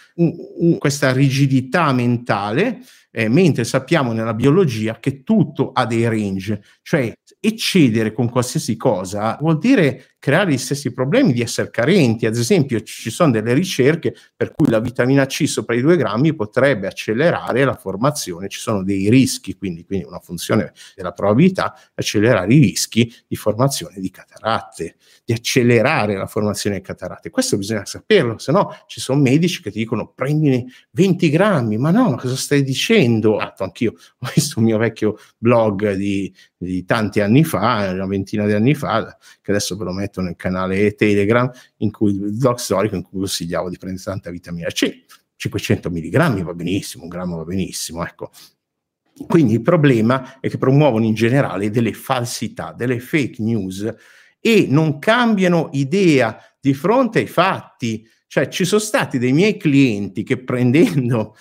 Questa 0.79 1.13
rigidità 1.13 1.93
mentale, 1.93 2.81
eh, 3.11 3.29
mentre 3.29 3.65
sappiamo 3.65 4.13
nella 4.13 4.35
biologia 4.35 4.99
che 5.01 5.23
tutto 5.23 5.73
ha 5.73 5.87
dei 5.87 6.07
range, 6.07 6.63
cioè 6.83 7.13
eccedere 7.41 8.13
con 8.13 8.29
qualsiasi 8.29 8.77
cosa 8.77 9.39
vuol 9.41 9.59
dire 9.59 10.16
creare 10.19 10.53
gli 10.53 10.59
stessi 10.59 10.93
problemi 10.93 11.33
di 11.33 11.41
essere 11.41 11.71
carenti. 11.71 12.27
Ad 12.27 12.37
esempio, 12.37 12.81
ci 12.83 13.11
sono 13.11 13.31
delle 13.31 13.53
ricerche 13.53 14.15
per 14.35 14.53
cui 14.53 14.69
la 14.69 14.81
vitamina 14.81 15.27
C 15.27 15.47
sopra 15.47 15.75
i 15.75 15.81
2 15.81 15.97
grammi 15.97 16.35
potrebbe 16.35 16.87
accelerare 16.87 17.65
la 17.65 17.75
formazione, 17.75 18.49
ci 18.49 18.59
sono 18.59 18.83
dei 18.83 19.09
rischi, 19.09 19.57
quindi, 19.57 19.85
quindi 19.85 20.07
una 20.07 20.19
funzione 20.19 20.73
della 20.95 21.13
probabilità, 21.13 21.79
accelerare 21.95 22.53
i 22.53 22.59
rischi 22.59 23.13
di 23.27 23.37
formazione 23.37 24.01
di 24.01 24.11
cataratte, 24.11 24.97
di 25.25 25.33
accelerare 25.33 26.17
la 26.17 26.27
formazione 26.27 26.77
di 26.77 26.83
cataratte. 26.83 27.31
Questo 27.31 27.57
bisogna 27.57 27.85
saperlo, 27.85 28.39
se 28.39 28.53
no 28.53 28.77
ci 28.87 29.01
sono 29.01 29.21
medici 29.21 29.63
che 29.63 29.71
ti 29.71 29.79
dicono 29.79 30.13
prendine 30.15 30.67
20 30.91 31.31
grammi, 31.31 31.77
ma 31.79 31.91
no, 31.91 32.11
ma 32.11 32.17
cosa 32.17 32.37
stai 32.37 32.63
dicendo? 32.63 33.39
Ah, 33.39 33.55
anch'io 33.59 33.95
ho 34.19 34.31
visto 34.35 34.59
un 34.59 34.65
mio 34.65 34.79
vecchio 34.79 35.19
blog 35.39 35.93
di, 35.93 36.35
di 36.57 36.85
tanti 36.85 37.21
anni 37.21 37.45
fa, 37.45 37.91
una 37.93 38.07
ventina 38.07 38.47
di 38.47 38.53
anni 38.53 38.75
fa, 38.75 39.17
che 39.43 39.51
adesso 39.51 39.77
ve 39.77 39.85
lo 39.85 39.93
metto 39.93 40.06
nel 40.21 40.37
canale 40.37 40.95
Telegram, 40.95 41.51
in 41.79 41.91
cui 41.91 42.13
il 42.13 42.37
blog 42.37 42.57
storico 42.57 42.95
in 42.97 43.03
cui 43.03 43.19
consigliavo 43.19 43.69
di 43.69 43.79
prendere 43.79 44.03
tanta 44.03 44.31
vitamina 44.31 44.69
C. 44.69 45.05
500 45.37 45.91
mg 45.91 46.43
va 46.43 46.55
benissimo, 46.55 47.05
un 47.05 47.09
grammo 47.09 47.37
va 47.37 47.45
benissimo, 47.45 48.05
ecco. 48.05 48.31
Quindi 49.27 49.55
il 49.55 49.63
problema 49.63 50.41
è 50.41 50.49
che 50.49 50.59
promuovono 50.59 51.05
in 51.05 51.15
generale 51.15 51.71
delle 51.71 51.93
falsità, 51.93 52.73
delle 52.73 53.01
fake 53.01 53.43
news 53.43 53.95
e 54.41 54.67
non 54.69 54.99
cambiano 54.99 55.71
idea 55.73 56.39
di 56.61 56.75
fronte 56.75 57.21
ai 57.21 57.27
fatti. 57.27 58.07
Cioè 58.27 58.49
ci 58.49 58.65
sono 58.65 58.81
stati 58.81 59.19
dei 59.19 59.33
miei 59.33 59.57
clienti 59.57 60.23
che 60.23 60.43
prendendo 60.43 61.37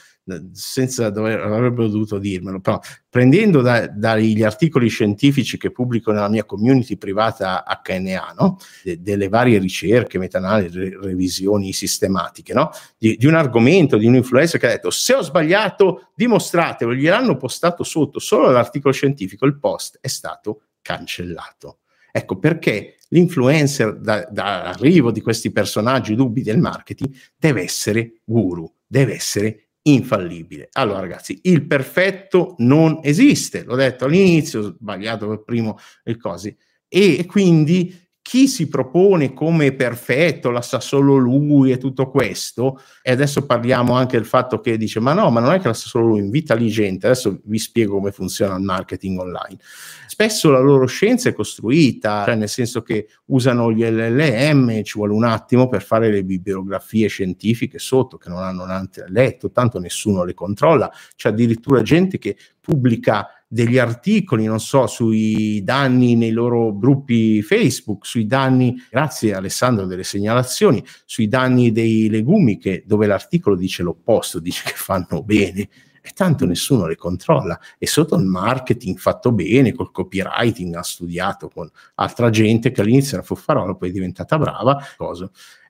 senza 0.54 1.10
dover, 1.12 1.40
avrebbero 1.40 1.88
dovuto 1.88 2.18
dirmelo, 2.18 2.60
però 2.60 2.80
prendendo 3.10 3.62
da, 3.62 3.88
dagli 3.88 4.42
articoli 4.42 4.90
scientifici 4.90 5.58
che 5.58 5.72
pubblico 5.72 6.12
nella 6.12 6.30
mia 6.30 6.46
community 6.46 6.98
privata 6.98 7.64
HNA, 7.64 8.36
no? 8.38 8.58
De, 8.84 9.02
delle 9.02 9.30
varie 9.30 9.60
ricerche, 9.60 10.18
metanalisi, 10.18 10.78
re, 10.78 10.98
revisioni 11.00 11.74
sistematiche, 11.74 12.54
no? 12.54 12.72
di, 12.98 13.16
di, 13.18 13.28
un 13.28 13.36
argomento, 13.36 13.98
di 13.98 14.08
un 14.08 14.16
influencer 14.16 14.60
che 14.60 14.66
ha 14.66 14.72
detto 14.72 14.90
se 14.90 15.14
ho 15.14 15.22
sbagliato 15.22 16.10
dimostratelo, 16.16 16.94
gliel'hanno 16.94 17.38
postato 17.38 17.84
sotto 17.84 18.20
solo 18.20 18.50
l'articolo 18.50 18.94
scientifico, 18.94 19.46
il 19.46 19.60
post 19.60 20.00
è 20.02 20.08
stato 20.08 20.62
cancellato. 20.82 21.80
Ecco 22.12 22.40
perché 22.40 22.96
l'influencer 23.10 23.98
da, 23.98 24.28
dall'arrivo 24.32 25.12
di 25.12 25.22
questi 25.22 25.52
personaggi 25.52 26.16
dubbi 26.16 26.42
del 26.42 26.58
marketing 26.58 27.14
deve 27.38 27.62
essere 27.62 28.22
guru, 28.24 28.72
deve 28.88 29.16
essere 29.16 29.65
infallibile. 29.88 30.70
Allora 30.74 31.00
ragazzi, 31.00 31.40
il 31.44 31.66
perfetto 31.66 32.56
non 32.60 33.00
esiste, 33.04 33.64
l'ho 33.64 33.76
detto 33.76 34.06
all'inizio, 34.06 34.62
sbagliato 34.62 35.28
per 35.28 35.44
primo 35.44 35.78
le 36.04 36.18
cose, 36.18 36.58
e 36.88 37.26
quindi 37.28 38.05
chi 38.28 38.48
si 38.48 38.68
propone 38.68 39.36
come 39.36 39.74
perfetto, 39.74 40.50
la 40.50 40.64
sa 40.64 40.80
solo 40.80 41.16
lui 41.16 41.72
e 41.72 41.78
tutto 41.78 42.10
questo, 42.10 42.82
e 43.04 43.12
adesso 43.12 43.46
parliamo 43.46 43.94
anche 43.94 44.18
del 44.18 44.26
fatto 44.26 44.62
che 44.62 44.78
dice 44.78 45.00
ma 45.00 45.14
no, 45.14 45.30
ma 45.30 45.40
non 45.40 45.54
è 45.54 45.60
che 45.60 45.68
la 45.68 45.76
sa 45.76 45.88
solo 45.88 46.08
lui, 46.08 46.22
invita 46.22 46.56
lì 46.56 46.68
gente, 46.70 47.06
adesso 47.06 47.40
vi 47.44 47.60
spiego 47.60 47.94
come 47.98 48.12
funziona 48.12 48.56
il 48.56 48.64
marketing 48.64 49.20
online. 49.20 49.60
Spesso 50.08 50.50
la 50.50 50.58
loro 50.58 50.88
scienza 50.88 51.30
è 51.30 51.34
costruita, 51.34 52.24
cioè 52.26 52.34
nel 52.34 52.50
senso 52.50 52.82
che 52.82 53.10
usano 53.26 53.72
gli 53.72 53.84
LLM, 53.84 54.82
ci 54.82 54.94
vuole 54.98 55.14
un 55.14 55.24
attimo 55.24 55.70
per 55.70 55.84
fare 55.84 56.10
le 56.10 56.24
bibliografie 56.24 57.08
scientifiche 57.08 57.78
sotto 57.78 58.18
che 58.18 58.30
non 58.30 58.40
hanno 58.40 58.66
neanche 58.66 59.06
letto, 59.08 59.52
tanto 59.52 59.78
nessuno 59.78 60.24
le 60.24 60.34
controlla, 60.34 60.92
c'è 61.16 61.30
addirittura 61.30 61.84
gente 61.84 62.18
che 62.18 62.36
pubblica 62.60 63.35
degli 63.48 63.78
articoli, 63.78 64.46
non 64.46 64.60
so, 64.60 64.88
sui 64.88 65.64
danni 65.64 66.16
nei 66.16 66.32
loro 66.32 66.78
gruppi 66.78 67.42
Facebook, 67.42 68.06
sui 68.06 68.26
danni, 68.26 68.76
grazie 68.90 69.34
Alessandro 69.34 69.86
delle 69.86 70.04
segnalazioni, 70.04 70.84
sui 71.06 71.28
danni 71.28 71.72
dei 71.72 72.10
legumi, 72.10 72.58
che, 72.58 72.84
dove 72.86 73.08
l'articolo 73.08 73.56
dice 73.56 73.84
l'opposto, 73.84 74.40
dice 74.40 74.64
che 74.66 74.76
fanno 74.76 75.24
bene. 75.24 75.70
e 76.06 76.12
tanto 76.14 76.46
nessuno 76.46 76.86
le 76.86 76.96
controlla. 76.96 77.60
E 77.80 77.88
sotto 77.88 78.16
il 78.16 78.26
marketing 78.26 78.96
fatto 79.00 79.32
bene, 79.32 79.74
col 79.74 79.92
copywriting, 79.92 80.76
ha 80.76 80.84
studiato 80.84 81.50
con 81.50 81.68
altra 81.96 82.30
gente 82.30 82.70
che 82.70 82.82
all'inizio 82.82 83.18
era 83.18 83.26
fuffarola, 83.26 83.74
poi 83.74 83.90
è 83.90 83.92
diventata 83.92 84.38
brava, 84.38 84.80
cosa. 84.98 85.28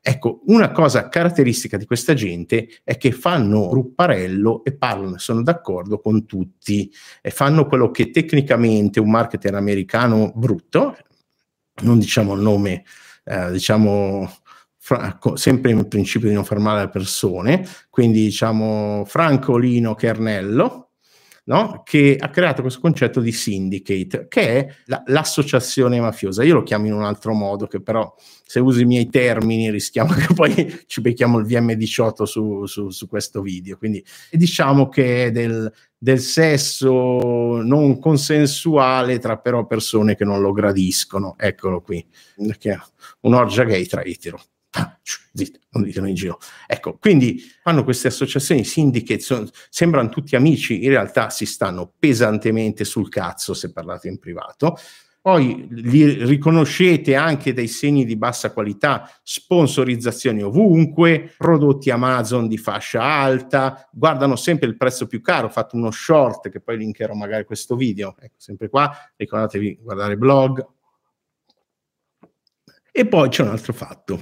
Ecco, 0.08 0.42
una 0.46 0.72
cosa 0.72 1.10
caratteristica 1.10 1.78
di 1.78 1.86
questa 1.88 2.14
gente 2.14 2.68
è 2.84 2.96
che 2.96 3.12
fanno 3.12 3.68
grupparello 3.70 4.64
e 4.64 4.76
parlano, 4.76 5.18
sono 5.18 5.42
d'accordo 5.42 6.00
con 6.00 6.28
tutti 6.28 6.94
e 7.24 7.32
fanno 7.32 7.66
quello 7.66 7.90
che 7.90 8.12
tecnicamente 8.12 9.00
un 9.00 9.10
marketer 9.10 9.56
americano 9.56 10.32
brutto, 10.36 10.96
non 11.82 11.98
diciamo 11.98 12.36
il 12.36 12.42
nome, 12.42 12.84
eh, 13.24 13.52
diciamo 13.52 14.32
fra, 14.78 15.18
sempre 15.34 15.72
il 15.72 15.88
principio 15.88 16.30
di 16.30 16.36
non 16.36 16.46
far 16.46 16.60
male 16.60 16.82
alle 16.82 16.90
persone, 16.90 17.68
quindi 17.90 18.26
diciamo 18.26 19.06
Francolino 19.06 19.96
Kernello, 19.96 20.85
no? 21.46 21.82
che 21.84 22.16
ha 22.20 22.30
creato 22.30 22.62
questo 22.62 22.80
concetto 22.80 23.20
di 23.20 23.32
syndicate, 23.32 24.28
che 24.28 24.42
è 24.48 24.68
la, 24.86 25.04
l'associazione 25.08 26.00
mafiosa. 26.00 26.44
Io 26.44 26.56
lo 26.56 26.64
chiamo 26.64 26.88
in 26.88 26.94
un 26.94 27.04
altro 27.04 27.34
modo, 27.34 27.68
che 27.68 27.82
però 27.82 28.14
se 28.18 28.60
usi 28.60 28.82
i 28.82 28.86
miei 28.86 29.10
termini 29.10 29.70
rischiamo 29.70 30.14
che 30.16 30.34
poi 30.34 30.84
ci 30.88 31.02
becchiamo 31.02 31.40
il 31.40 31.46
VM18 31.46 32.24
su, 32.24 32.66
su, 32.66 32.90
su 32.90 33.08
questo 33.08 33.42
video. 33.42 33.78
Quindi 33.78 34.04
diciamo 34.32 34.90
che 34.90 35.26
è 35.26 35.32
del, 35.32 35.72
del 35.98 36.20
sesso 36.20 37.62
non 37.62 38.00
consensuale 38.00 39.20
tra 39.20 39.38
però 39.38 39.66
persone 39.66 40.16
che 40.16 40.26
non 40.26 40.42
lo 40.42 40.52
gradiscono. 40.52 41.36
Eccolo 41.38 41.82
qui, 41.82 42.06
un'orgia 43.22 43.64
gay 43.64 43.86
tra 43.86 44.04
etero 44.04 44.40
zitto, 45.34 45.60
non 45.72 45.84
ditelo 45.84 46.08
in 46.08 46.16
giro. 46.16 46.40
Ecco, 46.68 46.98
quindi 46.98 47.42
fanno 47.62 47.84
queste 47.84 48.08
associazioni 48.08 48.64
syndicate, 48.64 49.20
sono, 49.20 49.48
sembrano 49.70 50.10
tutti 50.10 50.36
amici, 50.36 50.84
in 50.84 50.90
realtà 50.90 51.30
si 51.30 51.46
stanno 51.46 51.94
pesantemente 51.98 52.84
sul 52.84 53.10
cazzo 53.10 53.54
se 53.54 53.72
parlate 53.72 54.08
in 54.08 54.18
privato. 54.18 54.78
Poi 55.26 55.66
li 55.72 56.24
riconoscete 56.24 57.16
anche 57.16 57.52
dai 57.52 57.68
segni 57.68 58.06
di 58.06 58.16
bassa 58.16 58.52
qualità, 58.52 59.10
sponsorizzazioni 59.24 60.44
ovunque, 60.44 61.34
prodotti 61.36 61.90
Amazon 61.90 62.48
di 62.48 62.60
fascia 62.60 63.02
alta, 63.02 63.90
guardano 63.92 64.36
sempre 64.36 64.68
il 64.68 64.78
prezzo 64.78 65.08
più 65.08 65.22
caro. 65.22 65.48
Ho 65.48 65.50
fatto 65.50 65.76
uno 65.78 65.90
short 65.90 66.50
che 66.50 66.60
poi 66.60 66.78
linkerò 66.78 67.16
magari 67.16 67.44
questo 67.44 67.76
video. 67.76 68.16
Ecco, 68.20 68.36
sempre 68.38 68.70
qua, 68.70 68.96
ricordatevi 69.16 69.80
guardare 69.82 70.12
il 70.12 70.20
blog. 70.20 70.64
E 72.92 73.08
poi 73.08 73.30
c'è 73.30 73.42
un 73.42 73.50
altro 73.50 73.74
fatto 73.74 74.20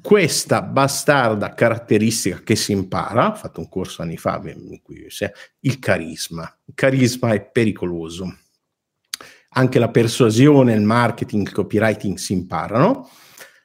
questa 0.00 0.62
bastarda 0.62 1.54
caratteristica 1.54 2.40
che 2.42 2.56
si 2.56 2.72
impara, 2.72 3.30
ho 3.30 3.34
fatto 3.34 3.60
un 3.60 3.68
corso 3.68 4.02
anni 4.02 4.16
fa 4.16 4.40
il 5.60 5.78
carisma. 5.78 6.42
Il 6.66 6.74
carisma 6.74 7.32
è 7.32 7.42
pericoloso. 7.42 8.38
Anche 9.56 9.78
la 9.78 9.88
persuasione, 9.88 10.74
il 10.74 10.82
marketing, 10.82 11.46
il 11.46 11.52
copywriting 11.52 12.16
si 12.16 12.32
imparano 12.32 13.08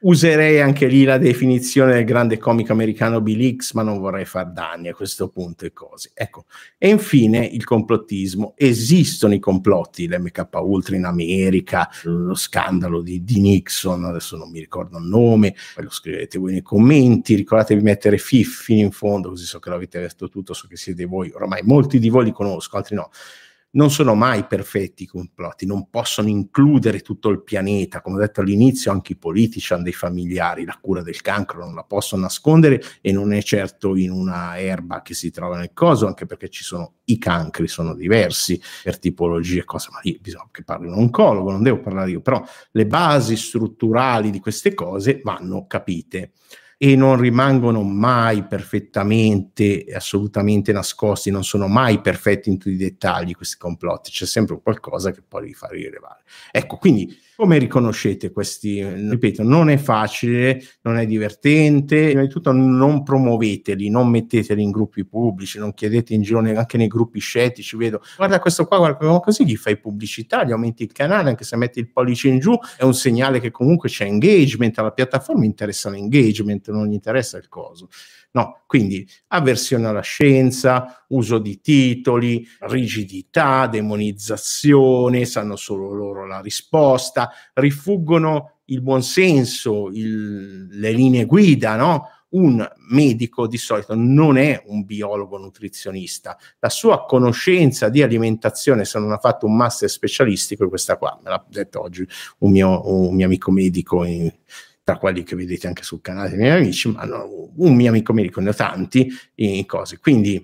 Userei 0.02 0.62
anche 0.62 0.88
lì 0.88 1.04
la 1.04 1.18
definizione 1.18 1.92
del 1.92 2.06
grande 2.06 2.38
comico 2.38 2.72
americano 2.72 3.20
Bill 3.20 3.42
Hicks, 3.42 3.74
ma 3.74 3.82
non 3.82 4.00
vorrei 4.00 4.24
far 4.24 4.50
danni 4.50 4.88
a 4.88 4.94
questo 4.94 5.28
punto 5.28 5.66
e 5.66 5.74
cose. 5.74 6.12
Ecco. 6.14 6.46
E 6.78 6.88
infine 6.88 7.46
il 7.46 7.66
complottismo. 7.66 8.54
Esistono 8.56 9.34
i 9.34 9.40
complotti, 9.40 10.08
l'MK 10.08 10.48
Ultra 10.54 10.96
in 10.96 11.04
America, 11.04 11.90
lo 12.04 12.36
scandalo 12.36 13.02
di, 13.02 13.26
di, 13.26 13.42
Nixon, 13.42 14.06
adesso 14.06 14.38
non 14.38 14.50
mi 14.50 14.60
ricordo 14.60 14.98
il 15.00 15.06
nome, 15.06 15.54
poi 15.76 15.84
lo 15.84 15.90
scrivete 15.90 16.40
voi 16.40 16.54
nei 16.54 16.62
commenti, 16.62 17.36
ricordatevi 17.36 17.82
di 17.82 17.86
mettere 17.86 18.18
FIF 18.18 18.64
fino 18.64 18.80
in 18.80 18.92
fondo, 18.92 19.28
così 19.30 19.44
so 19.44 19.60
che 19.60 19.70
l'avete 19.70 20.00
detto 20.00 20.30
tutto, 20.30 20.54
so 20.54 20.68
che 20.68 20.78
siete 20.78 21.04
voi, 21.04 21.30
oramai 21.32 21.62
molti 21.64 22.00
di 22.00 22.08
voi 22.08 22.24
li 22.24 22.32
conosco, 22.32 22.78
altri 22.78 22.96
no 22.96 23.10
non 23.72 23.92
sono 23.92 24.16
mai 24.16 24.46
perfetti 24.46 25.04
i 25.04 25.08
complotti, 25.08 25.66
non 25.66 25.90
possono 25.90 26.28
includere 26.28 27.02
tutto 27.02 27.30
il 27.30 27.44
pianeta, 27.44 28.02
come 28.02 28.18
ho 28.18 28.20
detto 28.20 28.42
all'inizio 28.42 28.92
anche 28.92 29.14
i 29.14 29.18
politici 29.18 29.74
hanno 29.74 29.84
dei 29.84 29.94
familiari, 29.94 30.66
la 30.66 30.78
cura 30.82 31.02
del 31.04 31.22
cancro 31.22 31.64
non 31.64 31.76
la 31.76 31.84
possono 31.84 32.24
nascondere 32.24 32.82
e 33.02 33.12
non 33.12 33.32
è 33.32 33.42
certo 33.44 33.96
in 33.96 34.12
una 34.12 34.60
erba 34.60 35.02
che 35.02 35.14
si 35.14 35.30
trova 35.30 35.58
nel 35.58 35.72
coso, 35.74 36.08
anche 36.08 36.26
perché 36.26 36.50
ci 36.50 36.64
sono 36.64 36.96
i 37.06 37.18
cancri, 37.18 37.68
sono 37.68 37.94
diversi 37.94 38.60
per 38.84 38.98
tipologie 38.98 39.60
e 39.60 39.66
cose, 39.66 39.90
ma 39.92 40.00
lì 40.02 40.18
bisogna 40.20 40.50
che 40.52 40.64
parli 40.64 40.88
un 40.88 40.94
oncologo, 40.94 41.52
non 41.52 41.62
devo 41.62 41.80
parlare 41.80 42.12
io, 42.12 42.22
però 42.22 42.44
le 42.72 42.88
basi 42.88 43.36
strutturali 43.36 44.32
di 44.32 44.40
queste 44.40 44.74
cose 44.74 45.22
vanno 45.24 45.68
capite 45.68 46.32
e 46.82 46.96
non 46.96 47.20
rimangono 47.20 47.84
mai 47.84 48.46
perfettamente, 48.48 49.86
assolutamente 49.94 50.72
nascosti, 50.72 51.30
non 51.30 51.44
sono 51.44 51.68
mai 51.68 52.00
perfetti 52.00 52.48
in 52.48 52.58
tutti 52.58 52.74
i 52.74 52.78
dettagli 52.78 53.36
questi 53.36 53.58
complotti, 53.58 54.12
c'è 54.12 54.26
sempre 54.26 54.62
qualcosa 54.64 55.12
che 55.12 55.22
poi 55.28 55.48
li 55.48 55.54
fa 55.54 55.68
rilevare. 55.68 56.22
Ecco, 56.52 56.78
quindi 56.78 57.14
come 57.40 57.58
riconoscete 57.58 58.34
questi? 58.34 58.84
Ripeto, 58.84 59.44
non 59.44 59.70
è 59.70 59.78
facile, 59.78 60.62
non 60.82 60.98
è 60.98 61.06
divertente, 61.06 62.08
prima 62.08 62.24
di 62.24 62.28
tutto 62.28 62.52
non 62.52 63.02
promuoveteli, 63.02 63.90
non 63.90 64.10
metteteli 64.10 64.62
in 64.62 64.72
gruppi 64.72 65.06
pubblici, 65.06 65.58
non 65.58 65.74
chiedete 65.74 66.14
in 66.14 66.22
giro 66.22 66.40
anche 66.40 66.76
nei 66.76 66.88
gruppi 66.88 67.20
scettici, 67.20 67.78
vedo, 67.78 68.02
guarda 68.18 68.40
questo 68.40 68.66
qua, 68.66 68.80
guarda 68.80 69.22
così 69.22 69.46
gli 69.46 69.56
fai 69.56 69.80
pubblicità, 69.80 70.44
gli 70.44 70.52
aumenti 70.52 70.84
il 70.84 70.92
canale, 70.92 71.30
anche 71.30 71.46
se 71.46 71.56
metti 71.56 71.80
il 71.80 71.90
pollice 71.90 72.28
in 72.28 72.40
giù, 72.40 72.58
è 72.76 72.84
un 72.84 72.94
segnale 72.94 73.40
che 73.40 73.52
comunque 73.52 73.88
c'è 73.88 74.04
engagement, 74.04 74.78
alla 74.78 74.92
piattaforma 74.92 75.46
interessa 75.46 75.90
l'engagement, 75.90 76.70
non 76.72 76.88
gli 76.88 76.94
interessa 76.94 77.38
il 77.38 77.48
coso. 77.48 77.88
No, 78.32 78.62
quindi 78.68 79.08
avversione 79.30 79.88
alla 79.88 80.02
scienza, 80.02 81.04
uso 81.10 81.40
di 81.40 81.62
titoli, 81.62 82.48
rigidità, 82.60 83.66
demonizzazione, 83.66 85.26
sanno 85.26 85.56
solo 85.56 85.92
loro 85.94 86.28
la 86.28 86.40
risposta, 86.40 87.32
rifuggono 87.54 88.60
il 88.66 88.82
buonsenso, 88.82 89.90
il, 89.92 90.68
le 90.68 90.92
linee 90.92 91.26
guida, 91.26 91.76
no? 91.76 92.10
Un 92.30 92.64
medico 92.90 93.48
di 93.48 93.58
solito 93.58 93.96
non 93.96 94.38
è 94.38 94.62
un 94.68 94.86
biologo 94.86 95.40
nutrizionista, 95.40 96.38
la 96.60 96.70
sua 96.70 97.06
conoscenza 97.06 97.90
di 97.90 98.04
alimentazione, 98.04 98.86
se 98.86 99.00
non 99.00 99.12
ha 99.12 99.18
fatto 99.18 99.48
un 99.48 99.56
master 99.56 99.90
specialistico, 99.90 100.66
è 100.66 100.70
questa 100.70 100.98
qua, 100.98 101.20
me 101.24 101.32
l'ha 101.32 101.44
detto 101.50 101.82
oggi 101.82 102.08
un 102.40 102.52
mio, 102.52 102.88
un 102.88 103.16
mio 103.16 103.26
amico 103.26 103.50
medico 103.50 104.04
in, 104.04 104.32
tra 104.90 104.98
quelli 104.98 105.24
che 105.24 105.36
vedete 105.36 105.68
anche 105.68 105.84
sul 105.84 106.02
canale 106.02 106.30
dei 106.30 106.40
miei 106.40 106.58
amici, 106.58 106.90
ma 106.90 107.04
no, 107.04 107.52
un 107.58 107.76
mio 107.76 107.90
amico 107.90 108.12
ne 108.42 108.50
ho 108.50 108.54
tanti 108.54 109.08
in 109.36 109.66
cose. 109.68 110.00
Quindi, 110.00 110.44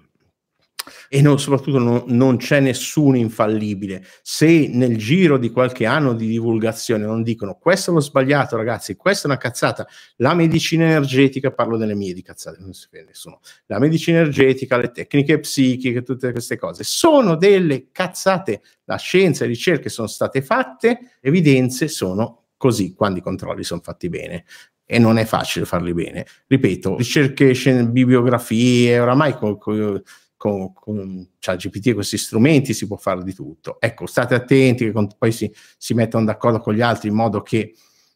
e 1.09 1.21
non, 1.23 1.39
soprattutto 1.39 1.79
non, 1.79 2.03
non, 2.09 2.37
c'è 2.37 2.59
nessuno 2.59 3.17
infallibile. 3.17 4.05
Se 4.21 4.67
nel 4.67 4.97
giro 4.97 5.39
di 5.39 5.49
qualche 5.49 5.87
anno 5.87 6.13
di 6.13 6.27
divulgazione 6.27 7.05
non 7.05 7.23
dicono 7.23 7.55
questo 7.55 7.89
è 7.89 7.93
lo 7.95 8.01
sbagliato, 8.01 8.55
ragazzi, 8.55 8.95
questa 8.95 9.27
è 9.27 9.31
una 9.31 9.39
cazzata, 9.39 9.87
la 10.17 10.35
medicina 10.35 10.85
energetica, 10.85 11.51
parlo 11.51 11.75
delle 11.75 11.95
mie 11.95 12.13
di 12.13 12.21
cazzate, 12.21 12.59
non 12.59 12.73
si 12.73 12.87
vede 12.91 13.05
nessuno, 13.07 13.39
la 13.65 13.79
medicina 13.79 14.19
energetica, 14.19 14.77
le 14.77 14.91
tecniche 14.91 15.39
psichiche, 15.39 16.03
tutte 16.03 16.31
queste 16.31 16.55
cose, 16.55 16.83
sono 16.83 17.35
delle 17.35 17.87
cazzate. 17.91 18.61
La 18.87 18.97
scienza 18.97 19.43
e 19.43 19.47
le 19.47 19.53
ricerche 19.53 19.89
sono 19.89 20.05
state 20.05 20.43
fatte, 20.43 21.13
evidenze 21.19 21.87
sono 21.87 22.44
così 22.57 22.93
quando 22.93 23.19
i 23.19 23.21
controlli 23.21 23.63
sono 23.63 23.81
fatti 23.81 24.09
bene 24.09 24.45
e 24.85 24.99
non 24.99 25.17
è 25.17 25.25
facile 25.25 25.65
farli 25.65 25.93
bene. 25.93 26.25
Ripeto, 26.47 26.97
ricerche, 26.97 27.53
bibliografie, 27.87 28.99
oramai 28.99 29.35
con, 29.35 29.57
con, 29.57 30.01
con, 30.37 30.73
con 30.73 31.29
cioè 31.39 31.55
GPT 31.55 31.87
e 31.87 31.93
questi 31.93 32.17
strumenti 32.17 32.73
si 32.73 32.87
può 32.87 32.97
fare 32.97 33.23
di 33.23 33.33
tutto. 33.33 33.77
Ecco, 33.79 34.05
state 34.05 34.35
attenti 34.35 34.91
che 34.91 35.07
poi 35.17 35.31
si, 35.31 35.51
si 35.77 35.93
mettono 35.93 36.25
d'accordo 36.25 36.59
con 36.59 36.73
gli 36.73 36.81
altri 36.81 37.09
in 37.09 37.15
modo 37.15 37.41
che 37.41 37.73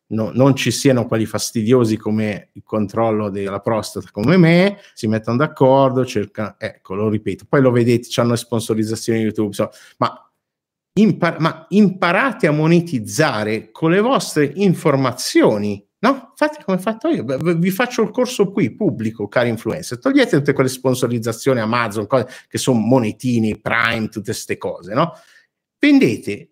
no, 0.10 0.32
non 0.34 0.56
ci 0.56 0.72
siano 0.72 1.06
quelli 1.06 1.26
fastidiosi 1.26 1.98
come 1.98 2.50
il 2.54 2.64
controllo 2.64 3.30
della 3.30 3.60
prostata 3.60 4.08
come 4.12 4.38
me, 4.38 4.78
si 4.94 5.08
mettono 5.08 5.38
d'accordo, 5.38 6.06
cercano, 6.06 6.56
ecco, 6.58 6.96
lo 6.96 7.10
ripeto, 7.10 7.46
poi 7.50 7.62
lo 7.62 7.72
vedete, 7.72 8.08
hanno 8.20 8.32
le 8.32 8.38
sponsorizzazioni 8.38 9.20
YouTube, 9.20 9.54
so, 9.54 9.70
ma 9.98 10.29
impar- 11.00 11.40
ma 11.40 11.66
imparate 11.70 12.48
a 12.48 12.52
monetizzare 12.52 13.72
con 13.72 13.92
le 13.92 14.02
vostre 14.02 14.52
informazioni. 14.56 15.84
No, 16.02 16.32
fate 16.36 16.64
come 16.64 16.78
ho 16.78 16.80
fatto 16.80 17.10
io, 17.10 17.26
vi 17.58 17.72
faccio 17.72 18.02
il 18.04 18.12
corso 18.12 18.52
qui, 18.52 18.74
pubblico, 18.74 19.28
cari 19.28 19.50
influencer, 19.50 20.00
togliete 20.00 20.38
tutte 20.38 20.54
quelle 20.54 20.70
sponsorizzazioni 20.70 21.60
Amazon, 21.60 22.08
cose 22.08 22.28
che 22.48 22.58
sono 22.58 22.80
monetini, 22.80 23.60
Prime, 23.60 24.08
tutte 24.08 24.32
queste 24.32 24.58
cose, 24.58 24.94
no? 24.94 25.12
Vendete 25.78 26.52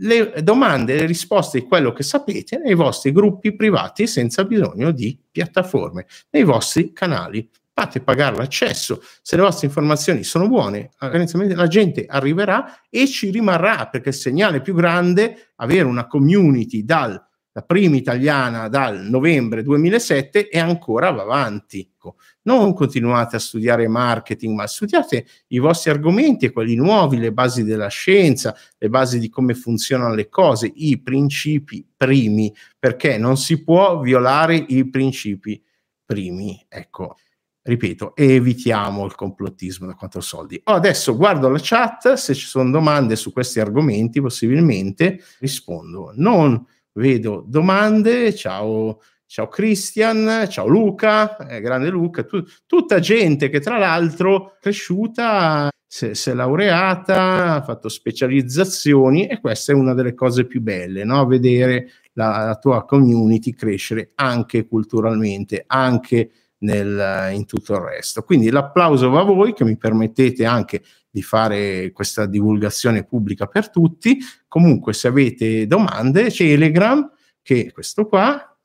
le 0.00 0.42
domande 0.42 0.94
e 0.94 0.98
le 0.98 1.06
risposte 1.06 1.60
di 1.60 1.66
quello 1.66 1.92
che 1.92 2.02
sapete 2.02 2.58
nei 2.58 2.74
vostri 2.74 3.12
gruppi 3.12 3.56
privati 3.56 4.06
senza 4.06 4.44
bisogno 4.44 4.92
di 4.92 5.18
piattaforme, 5.30 6.06
nei 6.30 6.44
vostri 6.44 6.92
canali 6.92 7.48
fate 7.72 8.00
pagare 8.00 8.36
l'accesso. 8.36 9.02
Se 9.22 9.36
le 9.36 9.42
vostre 9.42 9.66
informazioni 9.66 10.24
sono 10.24 10.48
buone, 10.48 10.90
la 10.98 11.66
gente 11.66 12.04
arriverà 12.06 12.80
e 12.88 13.06
ci 13.06 13.30
rimarrà 13.30 13.88
perché 13.88 14.10
il 14.10 14.14
segnale 14.14 14.60
più 14.60 14.74
grande, 14.74 15.52
avere 15.56 15.84
una 15.84 16.06
community 16.06 16.84
dal 16.84 17.30
la 17.54 17.62
prima 17.62 17.96
italiana 17.96 18.68
dal 18.68 19.02
novembre 19.02 19.62
2007 19.62 20.48
e 20.48 20.58
ancora 20.58 21.10
va 21.10 21.22
avanti. 21.22 21.80
Ecco, 21.80 22.16
non 22.42 22.72
continuate 22.72 23.36
a 23.36 23.38
studiare 23.38 23.86
marketing, 23.88 24.54
ma 24.56 24.66
studiate 24.66 25.26
i 25.48 25.58
vostri 25.58 25.90
argomenti 25.90 26.46
e 26.46 26.50
quelli 26.50 26.74
nuovi, 26.74 27.18
le 27.18 27.32
basi 27.32 27.62
della 27.62 27.88
scienza, 27.88 28.56
le 28.78 28.88
basi 28.88 29.18
di 29.18 29.28
come 29.28 29.54
funzionano 29.54 30.14
le 30.14 30.28
cose, 30.28 30.70
i 30.74 31.00
principi 31.00 31.86
primi, 31.94 32.52
perché 32.78 33.18
non 33.18 33.36
si 33.36 33.62
può 33.62 34.00
violare 34.00 34.56
i 34.56 34.88
principi 34.88 35.62
primi. 36.04 36.64
Ecco, 36.68 37.16
ripeto, 37.62 38.16
evitiamo 38.16 39.04
il 39.04 39.14
complottismo 39.14 39.86
da 39.86 39.94
quattro 39.94 40.20
soldi. 40.20 40.60
Oh, 40.64 40.72
adesso 40.72 41.16
guardo 41.16 41.48
la 41.48 41.60
chat, 41.60 42.14
se 42.14 42.34
ci 42.34 42.46
sono 42.46 42.70
domande 42.70 43.16
su 43.16 43.32
questi 43.32 43.60
argomenti, 43.60 44.20
possibilmente 44.20 45.20
rispondo. 45.38 46.12
Non 46.16 46.64
vedo 46.94 47.44
domande. 47.46 48.34
Ciao, 48.34 49.00
ciao 49.26 49.48
Christian, 49.48 50.46
ciao 50.48 50.66
Luca, 50.66 51.36
eh, 51.36 51.60
grande 51.60 51.88
Luca, 51.88 52.24
tu, 52.24 52.42
tutta 52.66 52.98
gente 52.98 53.48
che 53.48 53.60
tra 53.60 53.78
l'altro 53.78 54.54
è 54.56 54.58
cresciuta, 54.60 55.70
si, 55.86 56.06
è 56.30 56.34
laureata, 56.34 57.54
ha 57.54 57.62
fatto 57.62 57.88
specializzazioni 57.88 59.26
e 59.26 59.40
questa 59.40 59.72
è 59.72 59.74
una 59.74 59.94
delle 59.94 60.14
cose 60.14 60.46
più 60.46 60.60
belle, 60.60 61.04
no? 61.04 61.26
vedere 61.26 61.90
la, 62.14 62.44
la 62.44 62.56
tua 62.56 62.84
community 62.84 63.52
crescere 63.52 64.12
anche 64.16 64.66
culturalmente, 64.66 65.64
anche 65.66 66.30
nel, 66.62 67.32
in 67.34 67.46
tutto 67.46 67.74
il 67.74 67.80
resto. 67.80 68.22
Quindi 68.22 68.50
l'applauso 68.50 69.08
va 69.10 69.20
a 69.20 69.24
voi 69.24 69.52
che 69.52 69.64
mi 69.64 69.76
permettete 69.76 70.44
anche 70.44 70.82
di 71.08 71.22
fare 71.22 71.92
questa 71.92 72.26
divulgazione 72.26 73.04
pubblica 73.04 73.46
per 73.46 73.70
tutti. 73.70 74.18
Comunque, 74.48 74.92
se 74.92 75.08
avete 75.08 75.66
domande, 75.66 76.30
Telegram, 76.30 77.10
che 77.42 77.66
è 77.66 77.72
questo 77.72 78.06
qua, 78.06 78.56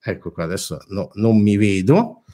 ecco 0.00 0.32
qua 0.32 0.44
adesso 0.44 0.78
no, 0.88 1.10
non 1.14 1.40
mi 1.40 1.56
vedo, 1.56 2.24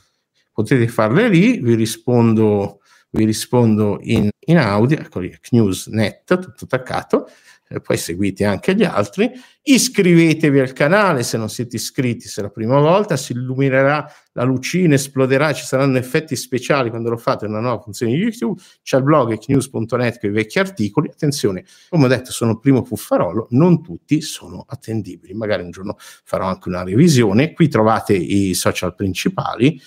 potete 0.52 0.88
farle 0.88 1.28
lì, 1.28 1.60
vi 1.60 1.74
rispondo, 1.74 2.80
vi 3.10 3.24
rispondo 3.24 3.98
in, 4.02 4.28
in 4.38 4.58
audio, 4.58 4.98
ecco 4.98 5.20
lì, 5.20 5.36
Newsnet, 5.50 6.38
tutto 6.38 6.64
attaccato 6.64 7.28
eh, 7.72 7.80
poi 7.80 7.96
seguite 7.96 8.44
anche 8.44 8.74
gli 8.74 8.82
altri, 8.82 9.30
iscrivetevi 9.62 10.58
al 10.58 10.72
canale 10.72 11.22
se 11.22 11.38
non 11.38 11.48
siete 11.48 11.76
iscritti, 11.76 12.26
se 12.26 12.40
è 12.40 12.44
la 12.44 12.50
prima 12.50 12.80
volta, 12.80 13.16
si 13.16 13.30
illuminerà 13.30 14.12
la 14.32 14.42
lucina, 14.42 14.94
esploderà, 14.94 15.52
ci 15.52 15.64
saranno 15.64 15.96
effetti 15.96 16.34
speciali 16.34 16.90
quando 16.90 17.10
lo 17.10 17.16
fate 17.16 17.46
una 17.46 17.60
nuova 17.60 17.80
funzione 17.80 18.12
di 18.12 18.18
YouTube, 18.18 18.60
c'è 18.82 18.96
il 18.96 19.04
blog 19.04 19.32
echnews.net 19.32 20.18
con 20.18 20.30
i 20.30 20.32
vecchi 20.32 20.58
articoli, 20.58 21.08
attenzione, 21.08 21.64
come 21.88 22.06
ho 22.06 22.08
detto 22.08 22.32
sono 22.32 22.58
primo 22.58 22.82
fuffarolo, 22.82 23.46
non 23.50 23.82
tutti 23.82 24.20
sono 24.20 24.64
attendibili, 24.66 25.32
magari 25.34 25.62
un 25.62 25.70
giorno 25.70 25.96
farò 25.98 26.46
anche 26.46 26.68
una 26.68 26.82
revisione, 26.82 27.52
qui 27.52 27.68
trovate 27.68 28.14
i 28.14 28.52
social 28.54 28.96
principali, 28.96 29.80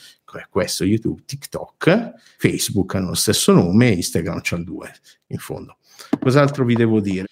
questo 0.50 0.84
YouTube, 0.84 1.22
TikTok, 1.26 2.14
Facebook 2.38 2.96
hanno 2.96 3.10
lo 3.10 3.14
stesso 3.14 3.52
nome, 3.52 3.90
Instagram 3.90 4.40
c'ha 4.42 4.56
il 4.56 4.64
2 4.64 4.94
in 5.28 5.38
fondo. 5.38 5.78
Cos'altro 6.20 6.66
vi 6.66 6.74
devo 6.74 7.00
dire? 7.00 7.28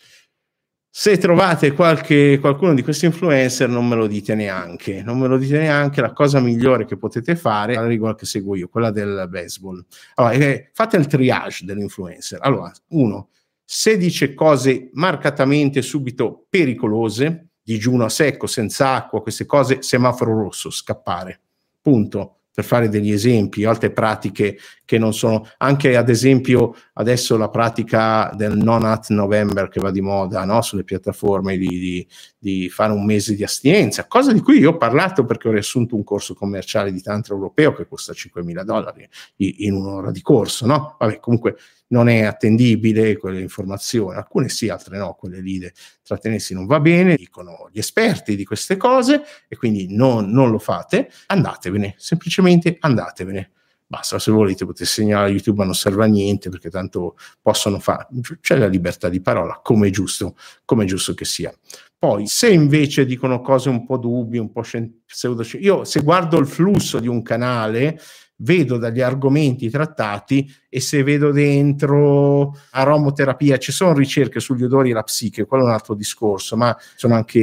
Se 0.93 1.17
trovate 1.17 1.71
qualche, 1.71 2.37
qualcuno 2.41 2.73
di 2.73 2.83
questi 2.83 3.05
influencer, 3.05 3.69
non 3.69 3.87
me 3.87 3.95
lo 3.95 4.07
dite 4.07 4.35
neanche. 4.35 5.01
Non 5.01 5.17
me 5.19 5.27
lo 5.27 5.37
dite 5.37 5.57
neanche. 5.57 6.01
La 6.01 6.11
cosa 6.11 6.41
migliore 6.41 6.83
che 6.85 6.97
potete 6.97 7.37
fare, 7.37 7.75
la 7.75 7.87
regola 7.87 8.13
che 8.13 8.25
seguo 8.25 8.55
io, 8.55 8.67
quella 8.67 8.91
del 8.91 9.25
baseball. 9.29 9.83
Allora, 10.15 10.33
eh, 10.33 10.69
fate 10.73 10.97
il 10.97 11.07
triage 11.07 11.63
dell'influencer. 11.63 12.39
Allora, 12.41 12.69
uno, 12.89 13.29
se 13.63 13.95
dice 13.95 14.33
cose 14.33 14.89
marcatamente 14.91 15.81
subito 15.81 16.45
pericolose, 16.49 17.51
digiuno 17.63 18.03
a 18.03 18.09
secco, 18.09 18.45
senza 18.45 18.93
acqua, 18.93 19.21
queste 19.21 19.45
cose, 19.45 19.81
semaforo 19.81 20.37
rosso, 20.37 20.69
scappare. 20.69 21.39
Punto 21.81 22.40
per 22.53 22.65
fare 22.65 22.89
degli 22.89 23.11
esempi, 23.11 23.63
altre 23.63 23.91
pratiche 23.91 24.57
che 24.83 24.97
non 24.97 25.13
sono, 25.13 25.47
anche 25.57 25.95
ad 25.95 26.09
esempio 26.09 26.75
adesso 26.93 27.37
la 27.37 27.49
pratica 27.49 28.31
del 28.35 28.57
non 28.57 28.83
at 28.83 29.09
November 29.09 29.69
che 29.69 29.79
va 29.79 29.89
di 29.89 30.01
moda 30.01 30.43
no? 30.43 30.61
sulle 30.61 30.83
piattaforme 30.83 31.57
di, 31.57 31.67
di, 31.67 32.07
di, 32.37 32.69
fare 32.69 32.91
un 32.91 33.05
mese 33.05 33.35
di 33.35 33.43
astinenza, 33.43 34.05
cosa 34.05 34.33
di 34.33 34.41
cui 34.41 34.59
io 34.59 34.71
ho 34.71 34.77
parlato 34.77 35.23
perché 35.23 35.47
ho 35.47 35.51
riassunto 35.51 35.95
un 35.95 36.03
corso 36.03 36.33
commerciale 36.33 36.91
di 36.91 37.01
tantra 37.01 37.33
europeo 37.35 37.73
che 37.73 37.87
costa 37.87 38.11
5.000 38.11 38.63
dollari 38.63 39.07
in 39.37 39.73
un'ora 39.73 40.11
di 40.11 40.21
corso, 40.21 40.65
no? 40.65 40.97
Vabbè, 40.99 41.19
comunque 41.19 41.55
non 41.91 42.09
è 42.09 42.23
attendibile 42.23 43.17
quelle 43.17 43.41
informazioni, 43.41 44.17
alcune 44.17 44.49
sì, 44.49 44.69
altre 44.69 44.97
no, 44.97 45.13
quelle 45.13 45.39
lì 45.39 45.59
di 45.59 45.71
trattenersi 46.03 46.53
non 46.53 46.65
va 46.65 46.79
bene, 46.79 47.15
dicono 47.15 47.69
gli 47.71 47.79
esperti 47.79 48.35
di 48.35 48.43
queste 48.43 48.77
cose 48.77 49.23
e 49.47 49.55
quindi 49.55 49.93
non, 49.95 50.29
non 50.29 50.49
lo 50.49 50.59
fate, 50.59 51.09
andatevene, 51.27 51.95
semplicemente 51.97 52.77
andatevene. 52.79 53.51
Basta, 53.91 54.19
se 54.19 54.31
volete 54.31 54.65
potete 54.65 54.85
segnalare 54.85 55.31
YouTube, 55.31 55.57
ma 55.57 55.65
non 55.65 55.75
serve 55.75 56.05
a 56.05 56.07
niente 56.07 56.49
perché 56.49 56.69
tanto 56.69 57.17
possono 57.41 57.77
fare, 57.77 58.07
c'è 58.39 58.55
la 58.55 58.67
libertà 58.67 59.09
di 59.09 59.19
parola, 59.19 59.59
come 59.61 59.89
è 59.89 59.91
giusto, 59.91 60.37
come 60.63 60.85
è 60.85 60.87
giusto 60.87 61.13
che 61.13 61.25
sia. 61.25 61.53
Poi, 61.99 62.25
se 62.25 62.49
invece 62.49 63.05
dicono 63.05 63.41
cose 63.41 63.67
un 63.67 63.85
po' 63.85 63.97
dubbie, 63.97 64.39
un 64.39 64.49
po' 64.49 64.61
pseudoscientifiche, 64.61 65.63
io 65.63 65.83
se 65.83 66.01
guardo 66.01 66.39
il 66.39 66.47
flusso 66.47 67.01
di 67.01 67.09
un 67.09 67.21
canale, 67.21 67.99
vedo 68.41 68.77
dagli 68.77 69.01
argomenti 69.01 69.69
trattati 69.69 70.51
e 70.69 70.79
se 70.79 71.03
vedo 71.03 71.31
dentro 71.31 72.55
aromoterapia, 72.71 73.57
ci 73.57 73.71
sono 73.71 73.93
ricerche 73.93 74.39
sugli 74.39 74.63
odori 74.63 74.91
e 74.91 74.93
la 74.93 75.03
psiche, 75.03 75.45
quello 75.45 75.63
è 75.63 75.67
un 75.67 75.73
altro 75.73 75.95
discorso, 75.95 76.55
ma 76.55 76.75
sono 76.95 77.15
anche 77.15 77.39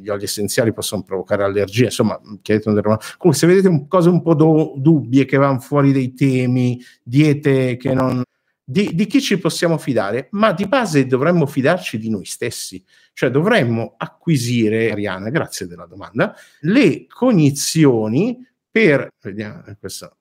gli 0.00 0.08
oli 0.08 0.24
essenziali 0.24 0.72
possono 0.72 1.02
provocare 1.02 1.44
allergie, 1.44 1.84
insomma, 1.84 2.18
comunque 2.18 3.34
se 3.34 3.46
vedete 3.46 3.86
cose 3.88 4.08
un 4.08 4.22
po' 4.22 4.34
do, 4.34 4.74
dubbie 4.76 5.24
che 5.24 5.36
vanno 5.36 5.60
fuori 5.60 5.92
dei 5.92 6.14
temi, 6.14 6.80
diete 7.02 7.76
che 7.76 7.94
non... 7.94 8.22
Di, 8.64 8.94
di 8.94 9.06
chi 9.06 9.20
ci 9.20 9.38
possiamo 9.38 9.76
fidare? 9.76 10.28
Ma 10.30 10.52
di 10.52 10.66
base 10.66 11.06
dovremmo 11.06 11.46
fidarci 11.46 11.98
di 11.98 12.08
noi 12.08 12.24
stessi, 12.24 12.82
cioè 13.12 13.28
dovremmo 13.28 13.94
acquisire, 13.98 14.92
Ariana, 14.92 15.28
grazie 15.30 15.66
della 15.66 15.84
domanda, 15.84 16.34
le 16.60 17.06
cognizioni 17.06 18.38
per, 18.72 19.10
vediamo, 19.20 19.62
questo, 19.78 20.16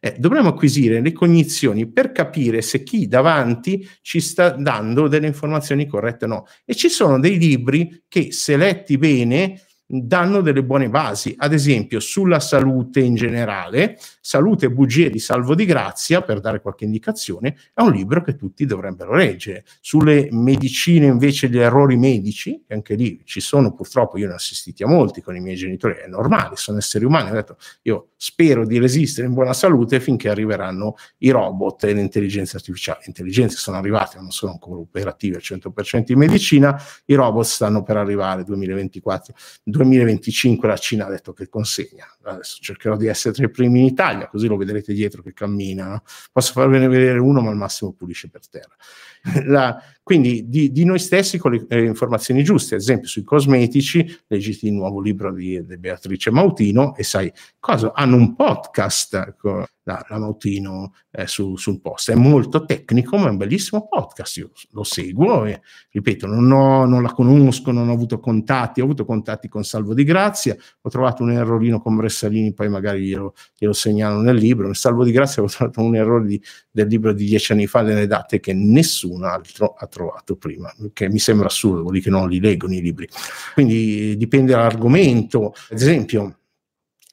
eh, 0.00 0.16
dovremmo 0.18 0.48
acquisire 0.48 1.00
le 1.00 1.12
cognizioni 1.12 1.88
per 1.88 2.10
capire 2.10 2.60
se 2.60 2.82
chi 2.82 3.06
davanti 3.06 3.88
ci 4.00 4.20
sta 4.20 4.50
dando 4.50 5.06
delle 5.06 5.28
informazioni 5.28 5.86
corrette 5.86 6.24
o 6.24 6.28
no. 6.28 6.46
E 6.64 6.74
ci 6.74 6.88
sono 6.88 7.20
dei 7.20 7.38
libri 7.38 8.02
che, 8.08 8.32
se 8.32 8.56
letti 8.56 8.98
bene, 8.98 9.60
danno 10.00 10.40
delle 10.40 10.64
buone 10.64 10.88
basi, 10.88 11.34
ad 11.36 11.52
esempio 11.52 12.00
sulla 12.00 12.40
salute 12.40 13.00
in 13.00 13.14
generale, 13.14 13.98
Salute 14.24 14.66
e 14.66 14.70
bugie 14.70 15.10
di 15.10 15.18
Salvo 15.18 15.54
di 15.54 15.66
Grazia, 15.66 16.22
per 16.22 16.38
dare 16.38 16.60
qualche 16.60 16.84
indicazione, 16.84 17.56
è 17.74 17.82
un 17.82 17.90
libro 17.90 18.22
che 18.22 18.36
tutti 18.36 18.64
dovrebbero 18.64 19.14
leggere. 19.14 19.64
Sulle 19.80 20.28
medicine 20.30 21.06
invece 21.06 21.48
gli 21.48 21.58
errori 21.58 21.96
medici, 21.96 22.62
che 22.64 22.72
anche 22.72 22.94
lì 22.94 23.20
ci 23.24 23.40
sono 23.40 23.74
purtroppo, 23.74 24.18
io 24.18 24.28
ne 24.28 24.34
ho 24.34 24.36
assistiti 24.36 24.84
a 24.84 24.86
molti 24.86 25.20
con 25.20 25.34
i 25.34 25.40
miei 25.40 25.56
genitori, 25.56 25.94
è 25.94 26.06
normale, 26.06 26.54
sono 26.54 26.78
esseri 26.78 27.04
umani, 27.04 27.30
ho 27.30 27.34
detto 27.34 27.56
io 27.82 28.10
spero 28.16 28.64
di 28.64 28.78
resistere 28.78 29.26
in 29.26 29.34
buona 29.34 29.52
salute 29.52 29.98
finché 29.98 30.28
arriveranno 30.28 30.94
i 31.18 31.30
robot 31.30 31.82
e 31.82 31.92
l'intelligenza 31.92 32.56
artificiale. 32.56 33.00
Le 33.00 33.06
intelligenze 33.08 33.56
sono 33.56 33.76
arrivate, 33.76 34.18
non 34.18 34.30
sono 34.30 34.52
ancora 34.52 34.78
operative 34.78 35.36
al 35.36 35.42
100% 35.44 36.12
in 36.12 36.18
medicina, 36.18 36.80
i 37.06 37.14
robot 37.14 37.44
stanno 37.44 37.82
per 37.82 37.96
arrivare 37.96 38.44
2024, 38.44 39.34
2025 39.82 40.68
la 40.68 40.76
Cina 40.76 41.06
ha 41.06 41.10
detto 41.10 41.32
che 41.32 41.48
consegna. 41.48 42.06
Adesso 42.22 42.58
cercherò 42.60 42.96
di 42.96 43.06
essere 43.06 43.34
tra 43.34 43.44
i 43.44 43.50
primi 43.50 43.80
in 43.80 43.86
Italia, 43.86 44.28
così 44.28 44.46
lo 44.46 44.56
vedrete 44.56 44.92
dietro 44.92 45.22
che 45.22 45.32
cammina. 45.32 45.88
No? 45.88 46.02
Posso 46.32 46.52
farvene 46.52 46.88
vedere 46.88 47.18
uno, 47.18 47.40
ma 47.40 47.50
al 47.50 47.56
massimo 47.56 47.92
pulisce 47.92 48.28
per 48.28 48.48
terra. 48.48 48.74
La, 49.46 49.82
quindi 50.02 50.48
di, 50.48 50.72
di, 50.72 50.84
noi 50.84 50.98
stessi 50.98 51.38
con 51.38 51.52
le 51.52 51.64
eh, 51.68 51.84
informazioni 51.84 52.42
giuste, 52.42 52.74
ad 52.74 52.80
esempio 52.80 53.08
sui 53.08 53.22
cosmetici, 53.22 54.04
leggiti 54.26 54.66
il 54.66 54.72
nuovo 54.72 55.00
libro 55.00 55.32
di, 55.32 55.64
di 55.64 55.78
Beatrice 55.78 56.30
Mautino 56.30 56.96
e 56.96 57.04
sai 57.04 57.32
cosa, 57.60 57.92
hanno 57.94 58.16
un 58.16 58.34
podcast, 58.34 59.14
ecco, 59.14 59.66
la, 59.84 60.04
la 60.08 60.18
Mautino 60.18 60.94
eh, 61.10 61.26
su, 61.26 61.56
sul 61.56 61.80
post, 61.80 62.10
è 62.10 62.14
molto 62.14 62.64
tecnico 62.64 63.16
ma 63.16 63.26
è 63.26 63.30
un 63.30 63.36
bellissimo 63.36 63.88
podcast, 63.88 64.36
io 64.36 64.50
lo 64.70 64.84
seguo 64.84 65.44
e 65.44 65.60
ripeto, 65.90 66.26
non, 66.26 66.50
ho, 66.50 66.84
non 66.84 67.02
la 67.02 67.12
conosco, 67.12 67.70
non 67.70 67.88
ho 67.88 67.92
avuto 67.92 68.18
contatti, 68.20 68.80
ho 68.80 68.84
avuto 68.84 69.04
contatti 69.04 69.48
con 69.48 69.64
Salvo 69.64 69.94
di 69.94 70.04
Grazia, 70.04 70.56
ho 70.80 70.88
trovato 70.90 71.22
un 71.22 71.32
errorino 71.32 71.80
con 71.80 71.96
Bressalini, 71.96 72.52
poi 72.52 72.68
magari 72.68 73.02
glielo, 73.02 73.34
glielo 73.56 73.72
segnalo 73.72 74.20
nel 74.20 74.36
libro, 74.36 74.72
Salvo 74.72 75.04
di 75.04 75.12
Grazia 75.12 75.42
ho 75.42 75.46
trovato 75.46 75.80
un 75.80 75.96
errore 75.96 76.26
di, 76.26 76.42
del 76.70 76.86
libro 76.86 77.12
di 77.12 77.24
dieci 77.24 77.52
anni 77.52 77.66
fa, 77.66 77.82
delle 77.82 78.06
date 78.06 78.40
che 78.40 78.52
nessun 78.52 79.24
altro 79.24 79.74
ha 79.76 79.86
trovato 79.86 80.36
prima, 80.36 80.72
che 80.92 81.08
mi 81.08 81.18
sembra 81.18 81.46
assurdo, 81.46 81.80
vuol 81.82 81.92
dire 81.92 82.04
che 82.04 82.10
non 82.10 82.28
li 82.28 82.40
leggono 82.40 82.74
i 82.74 82.80
libri. 82.80 83.08
Quindi 83.54 84.16
dipende 84.16 84.52
dall'argomento. 84.52 85.54
Ad 85.70 85.78
esempio, 85.78 86.41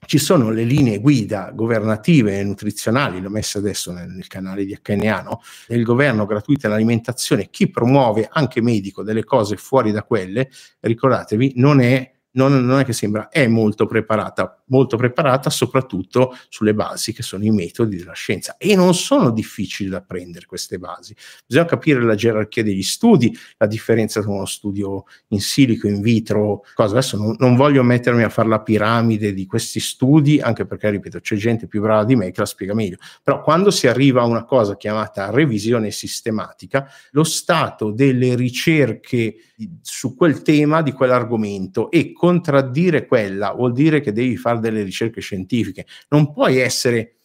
ci 0.05 0.17
sono 0.17 0.49
le 0.49 0.63
linee 0.63 0.99
guida 0.99 1.51
governative 1.53 2.39
e 2.39 2.43
nutrizionali, 2.43 3.21
l'ho 3.21 3.29
messa 3.29 3.59
adesso 3.59 3.91
nel, 3.91 4.09
nel 4.09 4.27
canale 4.27 4.65
di 4.65 4.77
HNA, 4.81 5.21
no? 5.21 5.41
il 5.67 5.83
governo 5.83 6.25
gratuita 6.25 6.67
all'alimentazione, 6.67 7.49
chi 7.49 7.69
promuove 7.69 8.27
anche 8.31 8.61
medico 8.61 9.03
delle 9.03 9.23
cose 9.23 9.55
fuori 9.57 9.91
da 9.91 10.03
quelle, 10.03 10.49
ricordatevi, 10.79 11.53
non 11.57 11.79
è 11.81 12.11
non, 12.31 12.63
non, 12.63 12.79
è 12.79 12.85
che 12.85 12.93
sembra, 12.93 13.29
è 13.29 13.47
molto 13.47 13.85
preparata, 13.85 14.58
molto 14.69 14.97
preparata 14.97 15.49
soprattutto 15.49 16.35
sulle 16.49 16.73
basi 16.73 17.13
che 17.13 17.23
sono 17.23 17.43
i 17.43 17.51
metodi 17.51 17.97
della 17.97 18.13
scienza 18.13 18.57
e 18.57 18.75
non 18.75 18.93
sono 18.93 19.31
difficili 19.31 19.89
da 19.89 19.97
apprendere 19.97 20.45
queste 20.45 20.79
basi. 20.79 21.15
Bisogna 21.45 21.65
capire 21.65 22.01
la 22.01 22.15
gerarchia 22.15 22.63
degli 22.63 22.83
studi, 22.83 23.35
la 23.57 23.67
differenza 23.67 24.21
tra 24.21 24.31
uno 24.31 24.45
studio 24.45 25.03
in 25.29 25.41
silico, 25.41 25.87
in 25.87 26.01
vitro, 26.01 26.63
cosa. 26.73 26.97
Adesso 26.97 27.17
non, 27.17 27.35
non 27.39 27.55
voglio 27.55 27.83
mettermi 27.83 28.23
a 28.23 28.29
fare 28.29 28.47
la 28.47 28.61
piramide 28.61 29.33
di 29.33 29.45
questi 29.45 29.79
studi, 29.79 30.39
anche 30.39 30.65
perché, 30.65 30.89
ripeto, 30.89 31.19
c'è 31.19 31.35
gente 31.35 31.67
più 31.67 31.81
brava 31.81 32.03
di 32.03 32.15
me 32.15 32.31
che 32.31 32.39
la 32.39 32.45
spiega 32.45 32.73
meglio. 32.73 32.97
Però 33.23 33.41
quando 33.41 33.71
si 33.71 33.87
arriva 33.87 34.21
a 34.21 34.25
una 34.25 34.45
cosa 34.45 34.77
chiamata 34.77 35.29
revisione 35.29 35.91
sistematica, 35.91 36.89
lo 37.11 37.23
stato 37.23 37.91
delle 37.91 38.35
ricerche 38.35 39.35
su 39.81 40.15
quel 40.15 40.41
tema, 40.41 40.81
di 40.81 40.91
quell'argomento 40.91 41.91
e 41.91 42.13
contraddire 42.13 43.05
quella 43.05 43.51
vuol 43.51 43.73
dire 43.73 43.99
che 43.99 44.13
devi 44.13 44.37
fare 44.37 44.58
delle 44.59 44.83
ricerche 44.83 45.21
scientifiche. 45.21 45.85
Non 46.09 46.31
puoi 46.31 46.57
essere 46.57 47.15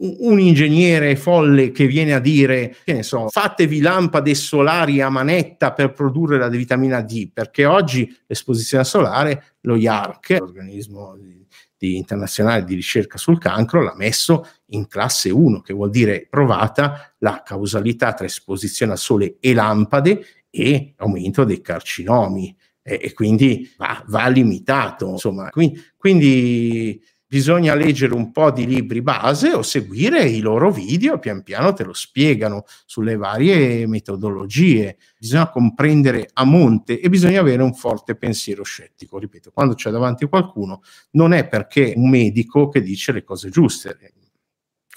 un 0.00 0.38
ingegnere 0.38 1.16
folle 1.16 1.72
che 1.72 1.86
viene 1.86 2.14
a 2.14 2.20
dire, 2.20 2.76
che 2.84 2.92
ne 2.92 3.02
so, 3.02 3.28
fatevi 3.28 3.80
lampade 3.80 4.34
solari 4.34 5.00
a 5.00 5.08
manetta 5.08 5.72
per 5.72 5.92
produrre 5.92 6.38
la 6.38 6.48
vitamina 6.48 7.00
D, 7.00 7.30
perché 7.32 7.64
oggi 7.64 8.16
l'esposizione 8.26 8.84
solare, 8.84 9.56
lo 9.62 9.74
IARC, 9.74 10.36
l'organismo 10.38 11.16
di, 11.16 11.44
di 11.76 11.96
internazionale 11.96 12.64
di 12.64 12.74
ricerca 12.74 13.18
sul 13.18 13.38
cancro, 13.38 13.82
l'ha 13.82 13.96
messo 13.96 14.46
in 14.66 14.86
classe 14.86 15.30
1, 15.30 15.62
che 15.62 15.72
vuol 15.72 15.90
dire 15.90 16.26
provata 16.30 17.14
la 17.18 17.42
causalità 17.44 18.12
tra 18.12 18.26
esposizione 18.26 18.92
al 18.92 18.98
sole 18.98 19.36
e 19.40 19.52
lampade 19.52 20.24
e 20.50 20.94
aumento 20.96 21.44
dei 21.44 21.60
carcinomi 21.60 22.56
e, 22.88 22.98
e 23.02 23.12
quindi 23.12 23.70
va, 23.76 24.02
va, 24.06 24.26
limitato. 24.28 25.08
Insomma, 25.10 25.50
quindi, 25.50 25.80
quindi 25.96 27.00
bisogna 27.30 27.74
leggere 27.74 28.14
un 28.14 28.32
po' 28.32 28.50
di 28.50 28.66
libri 28.66 29.02
base 29.02 29.52
o 29.52 29.60
seguire 29.60 30.24
i 30.24 30.40
loro 30.40 30.70
video, 30.70 31.18
pian 31.18 31.42
piano 31.42 31.74
te 31.74 31.84
lo 31.84 31.92
spiegano 31.92 32.64
sulle 32.86 33.16
varie 33.16 33.86
metodologie. 33.86 34.96
Bisogna 35.18 35.50
comprendere 35.50 36.30
a 36.32 36.44
monte 36.44 36.98
e 36.98 37.10
bisogna 37.10 37.40
avere 37.40 37.62
un 37.62 37.74
forte 37.74 38.16
pensiero 38.16 38.62
scettico. 38.62 39.18
Ripeto, 39.18 39.50
quando 39.52 39.74
c'è 39.74 39.90
davanti 39.90 40.26
qualcuno, 40.26 40.80
non 41.12 41.34
è 41.34 41.46
perché 41.46 41.92
un 41.94 42.08
medico 42.08 42.68
che 42.68 42.80
dice 42.80 43.12
le 43.12 43.22
cose 43.22 43.50
giuste 43.50 43.96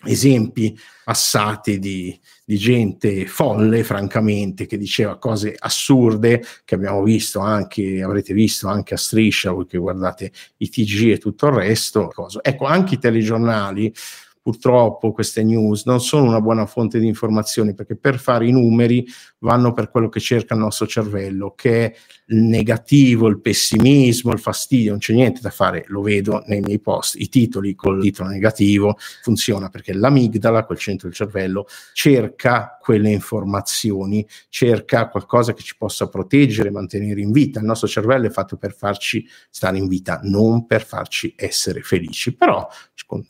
esempi 0.05 0.77
passati 1.03 1.79
di, 1.79 2.17
di, 2.45 2.57
gente 2.57 3.25
folle, 3.25 3.83
francamente, 3.83 4.65
che 4.65 4.77
diceva 4.77 5.17
cose 5.17 5.55
assurde 5.57 6.43
che 6.65 6.75
abbiamo 6.75 7.03
visto 7.03 7.39
anche, 7.39 8.01
avrete 8.01 8.33
visto 8.33 8.67
anche 8.67 8.93
a 8.93 8.97
striscia, 8.97 9.51
voi 9.51 9.65
che 9.65 9.77
guardate 9.77 10.31
i 10.57 10.69
TG 10.69 11.11
e 11.11 11.17
tutto 11.17 11.47
il 11.47 11.53
resto. 11.53 12.11
Ecco, 12.41 12.65
anche 12.65 12.95
i 12.95 12.99
telegiornali 12.99 13.93
purtroppo 14.41 15.11
queste 15.11 15.43
news 15.43 15.85
non 15.85 16.01
sono 16.01 16.27
una 16.27 16.41
buona 16.41 16.65
fonte 16.65 16.99
di 16.99 17.05
informazioni 17.05 17.75
perché 17.75 17.95
per 17.95 18.17
fare 18.17 18.47
i 18.47 18.51
numeri 18.51 19.05
vanno 19.39 19.71
per 19.71 19.91
quello 19.91 20.09
che 20.09 20.19
cerca 20.19 20.55
il 20.55 20.61
nostro 20.61 20.87
cervello, 20.87 21.53
che 21.55 21.85
è 21.85 21.95
negativo, 22.31 23.27
il 23.27 23.39
pessimismo, 23.39 24.31
il 24.31 24.39
fastidio, 24.39 24.91
non 24.91 24.99
c'è 24.99 25.13
niente 25.13 25.41
da 25.41 25.49
fare, 25.49 25.85
lo 25.87 26.01
vedo 26.01 26.43
nei 26.47 26.61
miei 26.61 26.79
post, 26.79 27.15
i 27.15 27.29
titoli 27.29 27.75
col 27.75 28.01
titolo 28.01 28.29
negativo 28.29 28.97
funziona 29.21 29.69
perché 29.69 29.93
l'amigdala, 29.93 30.65
quel 30.65 30.77
centro 30.77 31.07
del 31.07 31.17
cervello, 31.17 31.67
cerca 31.93 32.77
quelle 32.81 33.11
informazioni, 33.11 34.25
cerca 34.49 35.09
qualcosa 35.09 35.53
che 35.53 35.61
ci 35.61 35.75
possa 35.77 36.07
proteggere, 36.07 36.71
mantenere 36.71 37.21
in 37.21 37.31
vita. 37.31 37.59
Il 37.59 37.65
nostro 37.65 37.87
cervello 37.87 38.27
è 38.27 38.31
fatto 38.31 38.57
per 38.57 38.73
farci 38.73 39.27
stare 39.49 39.77
in 39.77 39.87
vita, 39.87 40.19
non 40.23 40.65
per 40.65 40.85
farci 40.85 41.33
essere 41.35 41.81
felici, 41.81 42.33
però 42.35 42.67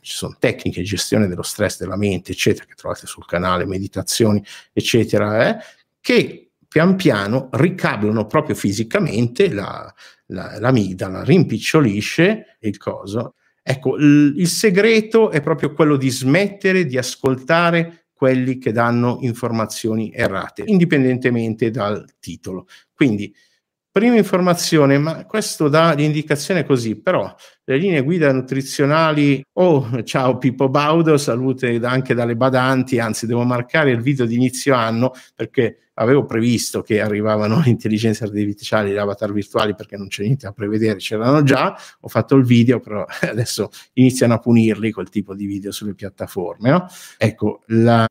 ci 0.02 0.16
sono 0.16 0.36
tecniche 0.38 0.82
di 0.82 0.86
gestione 0.86 1.28
dello 1.28 1.42
stress 1.42 1.80
della 1.80 1.98
mente, 1.98 2.34
eccetera, 2.34 2.66
che 2.66 2.76
trovate 2.76 3.08
sul 3.08 3.26
canale, 3.26 3.66
meditazioni, 3.66 4.44
eccetera, 4.74 5.50
eh, 5.50 5.64
che 6.00 6.51
pian 6.72 6.96
piano 6.96 7.50
ricablano 7.52 8.28
proprio 8.28 8.56
fisicamente 8.56 9.52
la, 9.52 9.94
la, 10.28 10.58
l'amigdala, 10.58 11.22
rimpicciolisce 11.22 12.56
il 12.62 12.78
coso. 12.78 13.34
Ecco, 13.62 13.98
il, 13.98 14.36
il 14.38 14.48
segreto 14.48 15.32
è 15.32 15.42
proprio 15.42 15.74
quello 15.74 15.98
di 15.98 16.10
smettere 16.10 16.86
di 16.86 16.98
ascoltare 16.98 18.06
quelli 18.14 18.58
che 18.58 18.72
danno 18.72 19.18
informazioni 19.20 20.14
errate, 20.14 20.64
indipendentemente 20.66 21.72
dal 21.72 22.06
titolo. 22.22 22.68
Quindi 22.94 23.36
Prima 23.93 24.15
informazione, 24.15 24.97
ma 24.97 25.25
questo 25.25 25.67
dà 25.67 25.91
l'indicazione 25.91 26.63
così, 26.63 26.95
però 26.95 27.36
le 27.65 27.77
linee 27.77 28.04
guida 28.04 28.32
nutrizionali, 28.32 29.43
oh 29.58 30.01
ciao 30.04 30.38
Pippo 30.38 30.69
Baudo, 30.69 31.17
salute 31.17 31.77
anche 31.84 32.13
dalle 32.13 32.38
badanti, 32.38 32.99
anzi 32.99 33.25
devo 33.25 33.43
marcare 33.43 33.91
il 33.91 33.99
video 33.99 34.25
di 34.25 34.36
inizio 34.36 34.75
anno 34.75 35.12
perché 35.36 35.89
avevo 35.95 36.23
previsto 36.23 36.82
che 36.82 37.01
arrivavano 37.01 37.62
le 37.62 37.69
intelligenze 37.69 38.23
artificiali, 38.23 38.91
gli 38.91 38.97
avatar 38.97 39.34
virtuali 39.34 39.75
perché 39.75 39.97
non 39.97 40.08
c'è 40.08 40.23
niente 40.23 40.45
da 40.45 40.54
prevedere, 40.54 40.95
c'erano 40.95 41.43
già, 41.43 41.77
ho 41.99 42.08
fatto 42.08 42.36
il 42.36 42.45
video, 42.45 42.80
però 42.80 43.06
adesso 43.30 43.69
iniziano 43.95 44.36
a 44.36 44.39
punirli 44.39 44.93
quel 44.93 45.10
tipo 45.10 45.36
di 45.36 45.45
video 45.45 45.73
sulle 45.73 45.95
piattaforme. 45.95 46.69
No? 46.69 46.88
Ecco, 47.17 47.63
la 47.67 48.06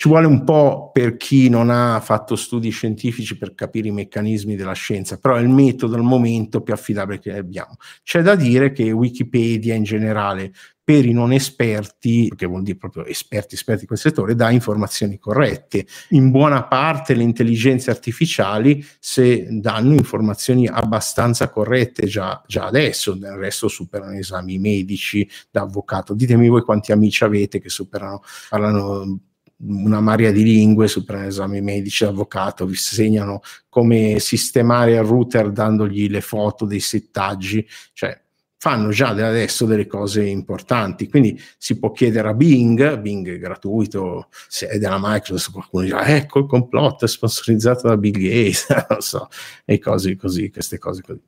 ci 0.00 0.08
vuole 0.08 0.26
un 0.26 0.44
po' 0.44 0.88
per 0.94 1.18
chi 1.18 1.50
non 1.50 1.68
ha 1.68 2.00
fatto 2.00 2.34
studi 2.34 2.70
scientifici 2.70 3.36
per 3.36 3.54
capire 3.54 3.88
i 3.88 3.92
meccanismi 3.92 4.56
della 4.56 4.72
scienza, 4.72 5.18
però 5.18 5.34
è 5.34 5.42
il 5.42 5.50
metodo 5.50 5.94
al 5.96 6.02
momento 6.02 6.62
più 6.62 6.72
affidabile 6.72 7.18
che 7.18 7.36
abbiamo. 7.36 7.76
C'è 8.02 8.22
da 8.22 8.34
dire 8.34 8.72
che 8.72 8.92
Wikipedia 8.92 9.74
in 9.74 9.82
generale 9.82 10.54
per 10.82 11.04
i 11.04 11.12
non 11.12 11.34
esperti, 11.34 12.32
che 12.34 12.46
vuol 12.46 12.62
dire 12.62 12.78
proprio 12.78 13.04
esperti, 13.04 13.56
esperti 13.56 13.82
di 13.82 13.88
quel 13.88 13.98
settore, 13.98 14.34
dà 14.34 14.48
informazioni 14.48 15.18
corrette. 15.18 15.84
In 16.10 16.30
buona 16.30 16.64
parte 16.64 17.12
le 17.12 17.22
intelligenze 17.22 17.90
artificiali 17.90 18.82
se 18.98 19.48
danno 19.50 19.92
informazioni 19.92 20.66
abbastanza 20.66 21.50
corrette 21.50 22.06
già, 22.06 22.42
già 22.46 22.64
adesso, 22.64 23.12
del 23.12 23.32
resto 23.34 23.68
superano 23.68 24.12
esami 24.12 24.58
medici 24.58 25.28
da 25.50 25.60
avvocato. 25.60 26.14
Ditemi 26.14 26.48
voi 26.48 26.62
quanti 26.62 26.90
amici 26.90 27.22
avete 27.22 27.60
che 27.60 27.68
superano, 27.68 28.22
parlano 28.48 29.28
una 29.62 30.00
marea 30.00 30.30
di 30.30 30.42
lingue, 30.42 30.88
superano 30.88 31.26
esami 31.26 31.60
medici, 31.60 32.04
avvocato, 32.04 32.66
vi 32.66 32.76
segnano 32.76 33.40
come 33.68 34.18
sistemare 34.18 34.92
il 34.92 35.02
router 35.02 35.50
dandogli 35.50 36.08
le 36.08 36.20
foto 36.20 36.64
dei 36.64 36.80
settaggi, 36.80 37.66
cioè 37.92 38.18
fanno 38.62 38.90
già 38.90 39.08
adesso 39.08 39.64
delle 39.64 39.86
cose 39.86 40.22
importanti, 40.22 41.08
quindi 41.08 41.40
si 41.56 41.78
può 41.78 41.92
chiedere 41.92 42.28
a 42.28 42.34
Bing, 42.34 42.98
Bing 42.98 43.26
è 43.30 43.38
gratuito, 43.38 44.28
se 44.48 44.68
è 44.68 44.78
della 44.78 44.98
Microsoft, 45.00 45.52
qualcuno 45.52 45.84
dirà 45.84 46.06
ecco 46.14 46.40
il 46.40 46.46
complotto 46.46 47.06
è 47.06 47.08
sponsorizzato 47.08 47.88
da 47.88 47.96
Bill 47.96 48.12
Gates, 48.12 48.66
non 48.90 49.00
so, 49.00 49.28
e 49.64 49.78
cose 49.78 50.14
così, 50.14 50.50
queste 50.50 50.76
cose 50.76 51.00
così. 51.00 51.20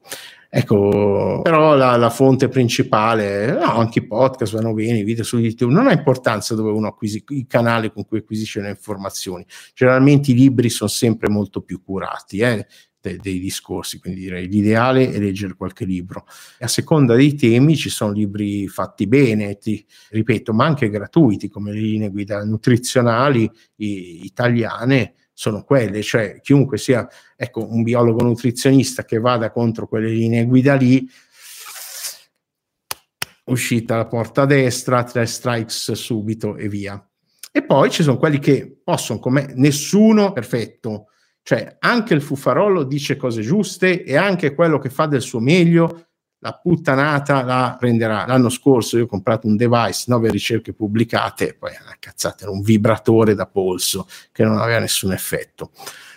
Ecco, 0.51 1.41
però 1.43 1.75
la, 1.75 1.97
la, 1.97 2.11
fonte 2.11 2.49
principale, 2.49 3.53
no, 3.53 3.79
anche 3.79 4.01
i 4.01 4.07
podcast 4.07 4.53
vanno 4.53 4.75
bene, 4.75 4.99
i 4.99 5.03
video 5.03 5.25
su 5.25 5.39
YouTube, 5.39 5.73
non 5.73 5.87
ha 5.87 5.93
importanza 5.93 6.55
dove 6.55 6.71
uno 6.71 6.89
acquisisce, 6.89 7.25
il 7.29 7.47
canale 7.47 7.91
con 7.91 8.05
cui 8.05 8.19
acquisisce 8.19 8.61
le 8.61 8.69
informazioni. 8.69 9.47
Generalmente 9.73 10.33
i 10.33 10.35
libri 10.35 10.69
sono 10.69 10.91
sempre 10.91 11.31
molto 11.31 11.63
più 11.63 11.83
curati, 11.83 12.41
eh, 12.41 12.67
dei, 13.03 13.19
dei 13.19 13.39
discorsi, 13.39 13.99
quindi 13.99 14.21
direi 14.21 14.49
l'ideale 14.49 15.11
è 15.11 15.19
leggere 15.19 15.55
qualche 15.55 15.85
libro. 15.85 16.25
A 16.61 16.69
seconda 16.69 17.15
dei 17.15 17.35
temi 17.35 17.77
ci 17.77 17.91
sono 17.91 18.13
libri 18.13 18.69
fatti 18.69 19.07
bene, 19.07 19.59
ti, 19.59 19.85
ripeto, 20.11 20.55
ma 20.55 20.65
anche 20.65 20.89
gratuiti, 20.89 21.49
come 21.49 21.73
le 21.73 21.81
linee 21.81 22.11
guida 22.11 22.43
nutrizionali 22.45 23.51
i, 23.77 24.25
italiane, 24.25 25.15
sono 25.35 25.65
quelle, 25.65 26.03
cioè 26.03 26.41
chiunque 26.41 26.79
sia 26.79 27.09
ecco, 27.37 27.67
un 27.69 27.83
biologo 27.83 28.23
nutrizionista 28.23 29.05
che 29.05 29.19
vada 29.19 29.51
contro 29.51 29.89
quelle 29.89 30.09
linee 30.09 30.45
guida 30.45 30.75
lì, 30.75 31.09
uscita 33.47 33.97
la 33.97 34.07
porta 34.07 34.45
destra, 34.45 35.03
tre 35.03 35.27
strikes 35.27 35.93
subito 35.93 36.57
e 36.57 36.69
via. 36.69 37.05
E 37.51 37.65
poi 37.65 37.91
ci 37.91 38.03
sono 38.03 38.17
quelli 38.17 38.39
che 38.39 38.81
possono, 38.83 39.19
come 39.19 39.53
nessuno 39.57 40.33
perfetto, 40.33 41.09
cioè 41.43 41.77
anche 41.81 42.15
il 42.15 42.23
fuffarollo 42.23 42.85
dice 42.85 43.17
cose 43.17 43.43
giuste 43.43 44.05
e 44.05 44.17
anche 44.17 44.55
quello 44.55 44.79
che 44.79 44.91
fa 44.91 45.07
del 45.07 45.23
suo 45.23 45.41
meglio 45.41 46.07
la 46.43 46.55
puttanata 46.55 47.43
la 47.43 47.77
prenderà. 47.79 48.27
L'anno 48.27 48.49
scorso 48.49 48.99
io 48.99 49.05
ho 49.05 49.07
comprato 49.07 49.47
un 49.47 49.57
device, 49.57 50.05
nove 50.09 50.31
ricerche 50.31 50.73
pubblicate, 50.73 51.55
poi 51.55 51.71
una 51.81 51.97
cazzata, 51.99 52.43
era 52.43 52.51
un 52.51 52.63
vibratore 52.63 53.35
da 53.35 53.47
polso 53.47 54.09
che 54.33 54.43
non 54.45 54.59
aveva 54.59 54.81
nessun 54.81 55.13
effetto. 55.13 55.71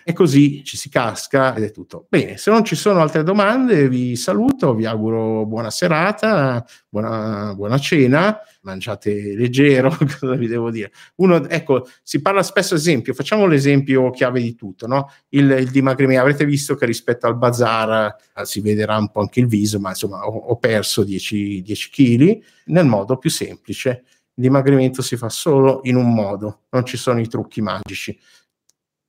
E 0.07 0.13
così 0.13 0.63
ci 0.63 0.77
si 0.77 0.87
casca 0.87 1.55
ed 1.55 1.63
è 1.63 1.71
tutto. 1.71 2.05
Bene, 2.07 2.37
se 2.37 2.51
non 2.51 2.63
ci 2.63 2.75
sono 2.75 3.01
altre 3.01 3.23
domande 3.23 3.89
vi 3.89 4.15
saluto, 4.15 4.75
vi 4.75 4.85
auguro 4.85 5.47
buona 5.47 5.71
serata, 5.71 6.63
buona, 6.87 7.55
buona 7.55 7.79
cena, 7.79 8.37
mangiate 8.61 9.33
leggero, 9.33 9.89
cosa 9.97 10.35
vi 10.35 10.45
devo 10.45 10.69
dire? 10.69 10.91
Uno, 11.15 11.49
ecco, 11.49 11.87
si 12.03 12.21
parla 12.21 12.43
spesso 12.43 12.75
esempio, 12.75 13.15
facciamo 13.15 13.47
l'esempio 13.47 14.11
chiave 14.11 14.43
di 14.43 14.53
tutto, 14.53 14.85
no? 14.85 15.09
Il, 15.29 15.49
il 15.49 15.71
dimagrimento, 15.71 16.21
avrete 16.21 16.45
visto 16.45 16.75
che 16.75 16.85
rispetto 16.85 17.25
al 17.25 17.35
bazar 17.35 18.15
eh, 18.35 18.45
si 18.45 18.61
vedrà 18.61 18.97
un 18.97 19.09
po' 19.09 19.21
anche 19.21 19.39
il 19.39 19.47
viso, 19.47 19.79
ma 19.79 19.89
insomma 19.89 20.23
ho, 20.27 20.37
ho 20.37 20.57
perso 20.57 21.03
10, 21.03 21.63
10 21.63 21.89
kg 21.89 22.43
nel 22.65 22.85
modo 22.85 23.17
più 23.17 23.31
semplice. 23.31 24.03
Il 24.35 24.43
dimagrimento 24.43 25.01
si 25.01 25.17
fa 25.17 25.29
solo 25.29 25.79
in 25.85 25.95
un 25.95 26.13
modo, 26.13 26.65
non 26.69 26.85
ci 26.85 26.97
sono 26.97 27.19
i 27.19 27.27
trucchi 27.27 27.61
magici 27.61 28.15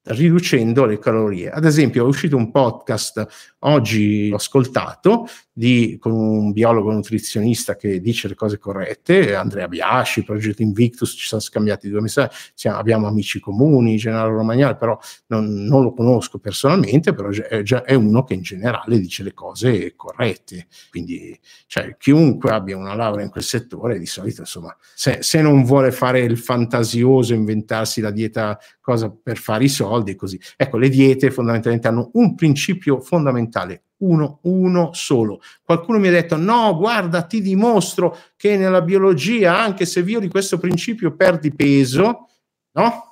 riducendo 0.07 0.85
le 0.85 0.99
calorie. 0.99 1.51
Ad 1.51 1.64
esempio, 1.64 2.05
è 2.05 2.09
uscito 2.09 2.37
un 2.37 2.51
podcast 2.51 3.27
oggi 3.61 4.31
ho 4.33 4.37
ascoltato 4.37 5.29
di, 5.59 5.97
con 5.99 6.12
un 6.12 6.53
biologo 6.53 6.92
nutrizionista 6.92 7.77
che 7.77 7.99
dice 8.03 8.29
le 8.29 8.35
cose 8.35 8.59
corrette, 8.59 9.35
Andrea 9.35 9.66
Biasci, 9.69 10.23
Progetto 10.23 10.61
Invictus, 10.61 11.12
ci 11.12 11.27
siamo 11.27 11.42
scambiati 11.42 11.88
due 11.88 12.03
messaggi, 12.03 12.37
siamo, 12.53 12.77
abbiamo 12.77 13.07
amici 13.07 13.40
comuni, 13.40 13.97
Gennaro 13.97 14.37
Romagnale, 14.37 14.77
però 14.77 14.99
non, 15.29 15.64
non, 15.64 15.83
lo 15.83 15.95
conosco 15.95 16.38
personalmente, 16.38 17.14
però 17.14 17.31
è, 17.31 17.62
già, 17.62 17.85
è 17.85 17.95
uno 17.95 18.23
che 18.25 18.35
in 18.35 18.42
generale 18.42 19.01
dice 19.01 19.23
le 19.23 19.33
cose 19.33 19.95
corrette. 19.97 20.66
Quindi 20.90 21.35
cioè, 21.66 21.97
chiunque 21.97 22.51
abbia 22.51 22.77
una 22.77 22.95
laurea 22.95 23.25
in 23.25 23.31
quel 23.31 23.42
settore, 23.42 23.99
di 23.99 24.05
solito, 24.05 24.42
insomma, 24.42 24.77
se, 24.95 25.23
se 25.23 25.40
non 25.40 25.64
vuole 25.64 25.90
fare 25.90 26.21
il 26.21 26.37
fantasioso, 26.37 27.33
inventarsi 27.33 28.03
la 28.03 28.11
dieta 28.11 28.59
cosa 28.83 29.11
per 29.11 29.38
fare 29.38 29.64
i 29.64 29.69
soldi, 29.71 30.14
così. 30.16 30.38
Ecco, 30.55 30.77
le 30.77 30.90
diete 30.90 31.31
fondamentalmente 31.31 31.88
hanno 31.88 32.11
un 32.12 32.35
principio 32.35 33.01
fondamentale, 33.01 33.85
uno, 33.99 34.41
uno 34.43 34.91
solo. 34.93 35.41
Qualcuno 35.63 35.99
mi 35.99 36.09
ha 36.09 36.13
detto: 36.13 36.37
no, 36.37 36.77
guarda, 36.77 37.23
ti 37.23 37.41
dimostro 37.41 38.17
che 38.37 38.57
nella 38.57 38.83
biologia, 38.83 39.59
anche 39.59 39.87
se 39.87 40.03
violi 40.03 40.29
questo 40.29 40.59
principio, 40.59 41.15
perdi 41.15 41.55
peso, 41.55 42.29
no? 42.73 43.06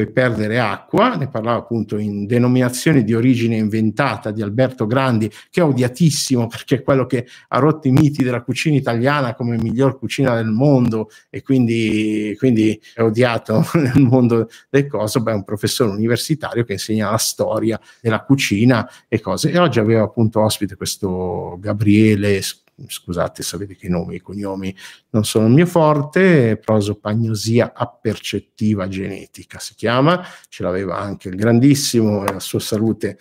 Puoi 0.00 0.10
perdere 0.10 0.58
acqua, 0.58 1.16
ne 1.16 1.28
parlava 1.28 1.58
appunto 1.58 1.98
in 1.98 2.26
denominazione 2.26 3.04
di 3.04 3.14
origine 3.14 3.56
inventata 3.56 4.30
di 4.30 4.42
Alberto 4.42 4.86
Grandi, 4.86 5.30
che 5.50 5.60
è 5.60 5.64
odiatissimo 5.64 6.46
perché 6.46 6.76
è 6.76 6.82
quello 6.82 7.06
che 7.06 7.26
ha 7.48 7.58
rotto 7.58 7.88
i 7.88 7.90
miti 7.90 8.22
della 8.22 8.42
cucina 8.42 8.76
italiana 8.76 9.34
come 9.34 9.56
miglior 9.56 9.98
cucina 9.98 10.34
del 10.34 10.46
mondo 10.46 11.10
e 11.28 11.42
quindi, 11.42 12.34
quindi 12.38 12.80
è 12.94 13.02
odiato 13.02 13.64
nel 13.74 14.00
mondo 14.02 14.48
del 14.70 14.86
coso, 14.86 15.20
beh 15.20 15.32
è 15.32 15.34
un 15.34 15.44
professore 15.44 15.90
universitario 15.90 16.64
che 16.64 16.72
insegna 16.72 17.10
la 17.10 17.18
storia 17.18 17.78
della 18.00 18.22
cucina 18.22 18.88
e 19.08 19.20
cose. 19.20 19.50
E 19.50 19.58
oggi 19.58 19.78
aveva 19.78 20.02
appunto 20.02 20.40
ospite 20.40 20.76
questo 20.76 21.58
Gabriele 21.60 22.40
scusate, 22.88 23.42
sapete 23.42 23.76
che 23.76 23.86
i 23.86 23.90
nomi 23.90 24.14
e 24.14 24.16
i 24.16 24.20
cognomi 24.20 24.74
non 25.10 25.24
sono 25.24 25.46
il 25.46 25.52
mio 25.52 25.66
forte, 25.66 26.56
prosopagnosia 26.56 27.72
appercettiva 27.74 28.88
genetica 28.88 29.58
si 29.58 29.74
chiama, 29.74 30.24
ce 30.48 30.62
l'aveva 30.62 30.98
anche 30.98 31.28
il 31.28 31.36
grandissimo, 31.36 32.24
la 32.24 32.40
sua 32.40 32.60
salute 32.60 33.18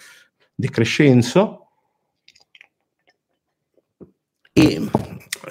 De 0.55 0.69
Crescenzo. 0.69 1.67
E 4.51 4.89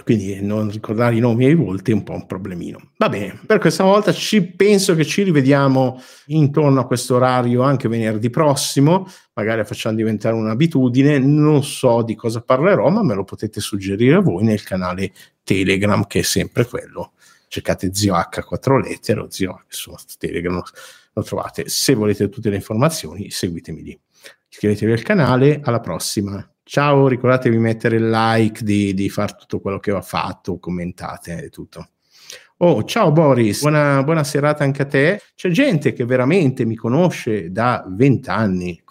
quindi 0.04 0.40
non 0.42 0.70
ricordare 0.70 1.16
i 1.16 1.20
nomi 1.20 1.46
e 1.46 1.50
i 1.50 1.54
volti 1.54 1.90
è 1.90 1.94
un 1.94 2.02
po' 2.02 2.12
un 2.12 2.26
problemino. 2.26 2.92
Va 2.96 3.08
bene, 3.08 3.38
per 3.46 3.58
questa 3.58 3.84
volta 3.84 4.12
ci 4.12 4.42
penso 4.42 4.94
che 4.94 5.04
ci 5.04 5.22
rivediamo 5.22 6.00
intorno 6.26 6.80
a 6.80 6.86
questo 6.86 7.16
orario 7.16 7.62
anche 7.62 7.88
venerdì 7.88 8.30
prossimo, 8.30 9.06
magari 9.34 9.64
facciamo 9.64 9.96
diventare 9.96 10.34
un'abitudine, 10.34 11.18
non 11.18 11.62
so 11.64 12.02
di 12.02 12.14
cosa 12.14 12.40
parlerò, 12.42 12.88
ma 12.88 13.02
me 13.02 13.14
lo 13.14 13.24
potete 13.24 13.60
suggerire 13.60 14.20
voi 14.20 14.44
nel 14.44 14.62
canale 14.62 15.12
Telegram 15.42 16.06
che 16.06 16.20
è 16.20 16.22
sempre 16.22 16.66
quello. 16.66 17.12
Cercate 17.48 17.94
zio 17.94 18.14
H 18.14 18.44
4 18.44 18.78
lettere 18.78 19.20
o 19.20 19.30
zio 19.30 19.62
H 19.68 19.74
su 19.74 19.94
Telegram 20.18 20.62
lo 21.12 21.22
trovate. 21.22 21.68
Se 21.68 21.94
volete 21.94 22.28
tutte 22.28 22.50
le 22.50 22.56
informazioni 22.56 23.30
seguitemi 23.30 23.82
lì. 23.82 23.98
Iscrivetevi 24.50 24.92
al 24.92 25.02
canale, 25.02 25.60
alla 25.62 25.80
prossima. 25.80 26.46
Ciao, 26.68 27.08
ricordatevi 27.08 27.56
di 27.56 27.62
mettere 27.62 27.96
il 27.96 28.10
like, 28.10 28.62
di, 28.62 28.92
di 28.92 29.08
fare 29.08 29.34
tutto 29.38 29.58
quello 29.58 29.78
che 29.78 29.90
ho 29.90 30.02
fatto, 30.02 30.58
commentate 30.58 31.44
e 31.44 31.48
tutto. 31.48 31.92
Oh, 32.58 32.84
ciao 32.84 33.10
Boris, 33.10 33.62
buona, 33.62 34.02
buona, 34.02 34.22
serata 34.22 34.64
anche 34.64 34.82
a 34.82 34.84
te. 34.84 35.22
C'è 35.34 35.48
gente 35.48 35.94
che 35.94 36.04
veramente 36.04 36.66
mi 36.66 36.74
conosce 36.74 37.50
da 37.50 37.86
vent'anni, 37.88 38.82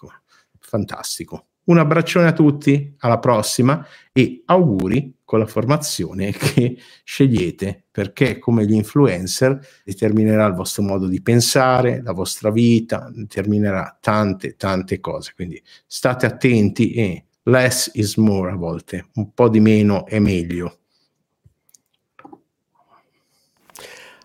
fantastico. 0.58 1.50
Un 1.66 1.78
abbraccione 1.78 2.30
a 2.30 2.34
tutti, 2.34 2.96
alla 2.98 3.20
prossima 3.20 3.86
e 4.12 4.42
auguri 4.46 5.18
con 5.24 5.38
la 5.38 5.46
formazione 5.46 6.32
che 6.34 6.80
scegliete, 7.04 7.84
perché 7.92 8.40
come 8.40 8.66
gli 8.66 8.74
influencer 8.74 9.60
determinerà 9.84 10.48
il 10.48 10.56
vostro 10.56 10.82
modo 10.82 11.06
di 11.06 11.22
pensare, 11.22 12.02
la 12.02 12.13
vostra 12.13 12.50
vita, 12.50 13.12
determinerà 13.13 13.96
tante, 14.02 14.56
tante 14.56 15.00
cose. 15.00 15.34
Quindi 15.36 15.62
state 15.86 16.26
attenti 16.26 16.94
e 16.94 17.27
less 17.48 17.90
is 17.94 18.16
more 18.16 18.52
a 18.52 18.56
volte, 18.56 19.08
un 19.16 19.34
po' 19.34 19.50
di 19.50 19.60
meno 19.60 20.06
è 20.06 20.20
meglio. 20.20 20.78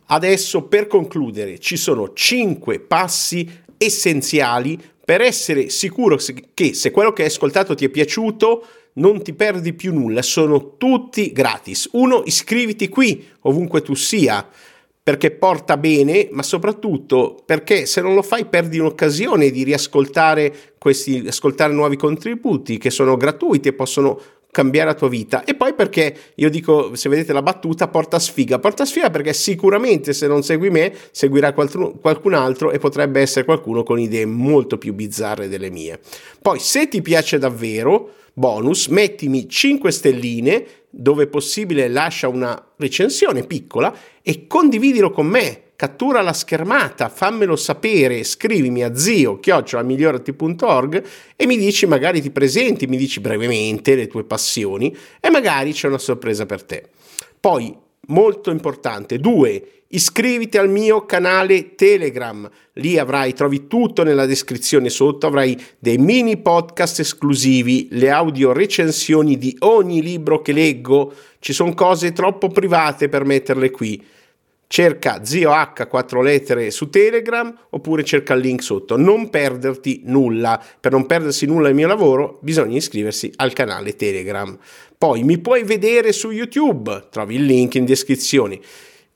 Adesso 0.07 0.65
per 0.65 0.87
concludere 0.87 1.59
ci 1.59 1.77
sono 1.77 2.13
5 2.13 2.81
passi 2.81 3.49
essenziali 3.79 4.81
per 5.05 5.21
essere 5.21 5.71
sicuro 5.71 6.19
che 6.55 6.75
se 6.75 6.91
quello 6.91 7.13
che 7.13 7.23
hai 7.23 7.29
ascoltato 7.29 7.75
ti 7.75 7.87
è 7.87 7.89
piaciuto 7.89 8.67
non 8.95 9.23
ti 9.23 9.33
perdi 9.33 9.73
più 9.73 9.95
nulla, 9.95 10.21
sono 10.21 10.77
tutti 10.77 11.33
gratis. 11.33 11.89
Uno, 11.93 12.23
iscriviti 12.27 12.89
qui 12.89 13.27
ovunque 13.41 13.81
tu 13.81 13.95
sia 13.95 14.47
perché 15.03 15.33
porta 15.33 15.77
bene, 15.77 16.29
ma 16.31 16.43
soprattutto 16.43 17.43
perché 17.45 17.87
se 17.87 18.01
non 18.01 18.15
lo 18.15 18.23
fai 18.23 18.47
perdi 18.47 18.79
un'occasione 18.79 19.51
di 19.51 19.65
riascoltare 19.65 20.55
questi, 20.79 21.25
ascoltare 21.27 21.73
nuovi 21.73 21.97
contributi 21.97 22.79
che 22.79 22.91
sono 22.91 23.17
gratuiti 23.17 23.69
e 23.69 23.73
possono 23.73 24.21
cambiare 24.53 24.91
la 24.91 24.95
tua 24.95 25.09
vita. 25.09 25.45
E 25.45 25.55
poi 25.55 25.73
perché 25.75 26.15
io 26.37 26.51
dico, 26.51 26.95
se 26.95 27.09
vedete 27.09 27.33
la 27.33 27.43
battuta, 27.43 27.89
porta 27.89 28.19
sfiga. 28.19 28.59
Porta 28.59 28.85
sfiga 28.85 29.11
perché 29.11 29.33
sicuramente 29.33 30.13
se 30.13 30.29
non 30.29 30.43
segui 30.43 30.71
me, 30.71 30.95
seguirà 31.11 31.53
qualcun 31.53 32.35
altro 32.35 32.71
e 32.71 32.79
potrebbe 32.79 33.21
essere 33.21 33.45
qualcuno 33.47 33.83
con 33.83 33.99
idee 33.99 34.27
molto 34.27 34.77
più 34.79 34.93
bizzarre 34.93 35.49
delle 35.49 35.71
mie. 35.71 35.99
Poi, 36.41 36.61
se 36.61 36.87
ti 36.87 37.01
piace 37.01 37.39
davvero, 37.39 38.11
bonus, 38.35 38.89
mettimi 38.89 39.49
5 39.49 39.91
stelline, 39.91 40.67
dove 40.95 41.27
possibile 41.27 41.89
lascia 41.89 42.29
una 42.29 42.63
recensione 42.77 43.45
piccola 43.45 43.95
e 44.21 44.47
condividilo 44.47 45.11
con 45.11 45.27
me. 45.27 45.63
Cattura 45.75 46.21
la 46.21 46.35
schermata, 46.35 47.09
fammelo 47.09 47.57
sapere, 47.57 48.23
scrivimi 48.23 48.85
a 48.85 48.95
zio 48.95 49.41
chiocciolamigliorati.org 49.41 51.05
e 51.35 51.47
mi 51.47 51.57
dici, 51.57 51.87
magari 51.87 52.21
ti 52.21 52.31
presenti, 52.31 52.87
mi 52.87 52.97
dici 52.97 53.21
brevemente 53.21 53.97
le 53.97 54.07
tue 54.07 54.23
passioni 54.23 54.95
e 55.19 55.31
magari 55.31 55.73
c'è 55.73 55.89
una 55.89 55.99
sorpresa 55.99 56.47
per 56.47 56.63
te. 56.63 56.89
Poi, 57.41 57.77
molto 58.09 58.51
importante, 58.51 59.19
due, 59.19 59.82
Iscriviti 59.95 60.57
al 60.57 60.71
mio 60.71 61.05
canale 61.05 61.75
Telegram, 61.75 62.49
lì 62.75 62.97
avrai, 62.97 63.35
trovi 63.35 63.67
tutto 63.67 64.05
nella 64.05 64.25
descrizione 64.25 64.89
sotto, 64.89 65.27
avrai 65.27 65.55
dei 65.79 65.99
mini 65.99 66.39
podcast 66.39 67.01
esclusivi, 67.01 67.89
le 67.91 68.09
audio 68.09 68.53
recensioni 68.53 69.37
di 69.37 69.55
ogni 69.59 70.01
libro 70.01 70.41
che 70.41 70.55
leggo, 70.55 71.13
ci 71.41 71.53
sono 71.53 71.75
cose 71.75 72.13
troppo 72.13 72.49
private 72.49 73.11
per 73.11 73.27
metterle 73.27 73.71
qui. 73.71 74.03
Cerca 74.67 75.23
Zio 75.27 75.51
H 75.51 75.87
4 75.87 76.23
lettere 76.23 76.71
su 76.71 76.89
Telegram 76.89 77.55
oppure 77.69 78.03
cerca 78.03 78.33
il 78.33 78.41
link 78.41 78.63
sotto. 78.63 78.97
Non 78.97 79.29
perderti 79.29 80.05
nulla. 80.07 80.59
Per 80.81 80.91
non 80.91 81.05
perdersi 81.05 81.45
nulla 81.45 81.67
del 81.67 81.75
mio 81.75 81.87
lavoro 81.87 82.39
bisogna 82.41 82.79
iscriversi 82.79 83.31
al 83.37 83.53
canale 83.53 83.95
Telegram. 83.97 84.57
Poi 84.97 85.23
mi 85.23 85.37
puoi 85.37 85.65
vedere 85.65 86.13
su 86.13 86.31
YouTube, 86.31 87.09
trovi 87.11 87.35
il 87.35 87.45
link 87.45 87.75
in 87.75 87.85
descrizione. 87.85 88.59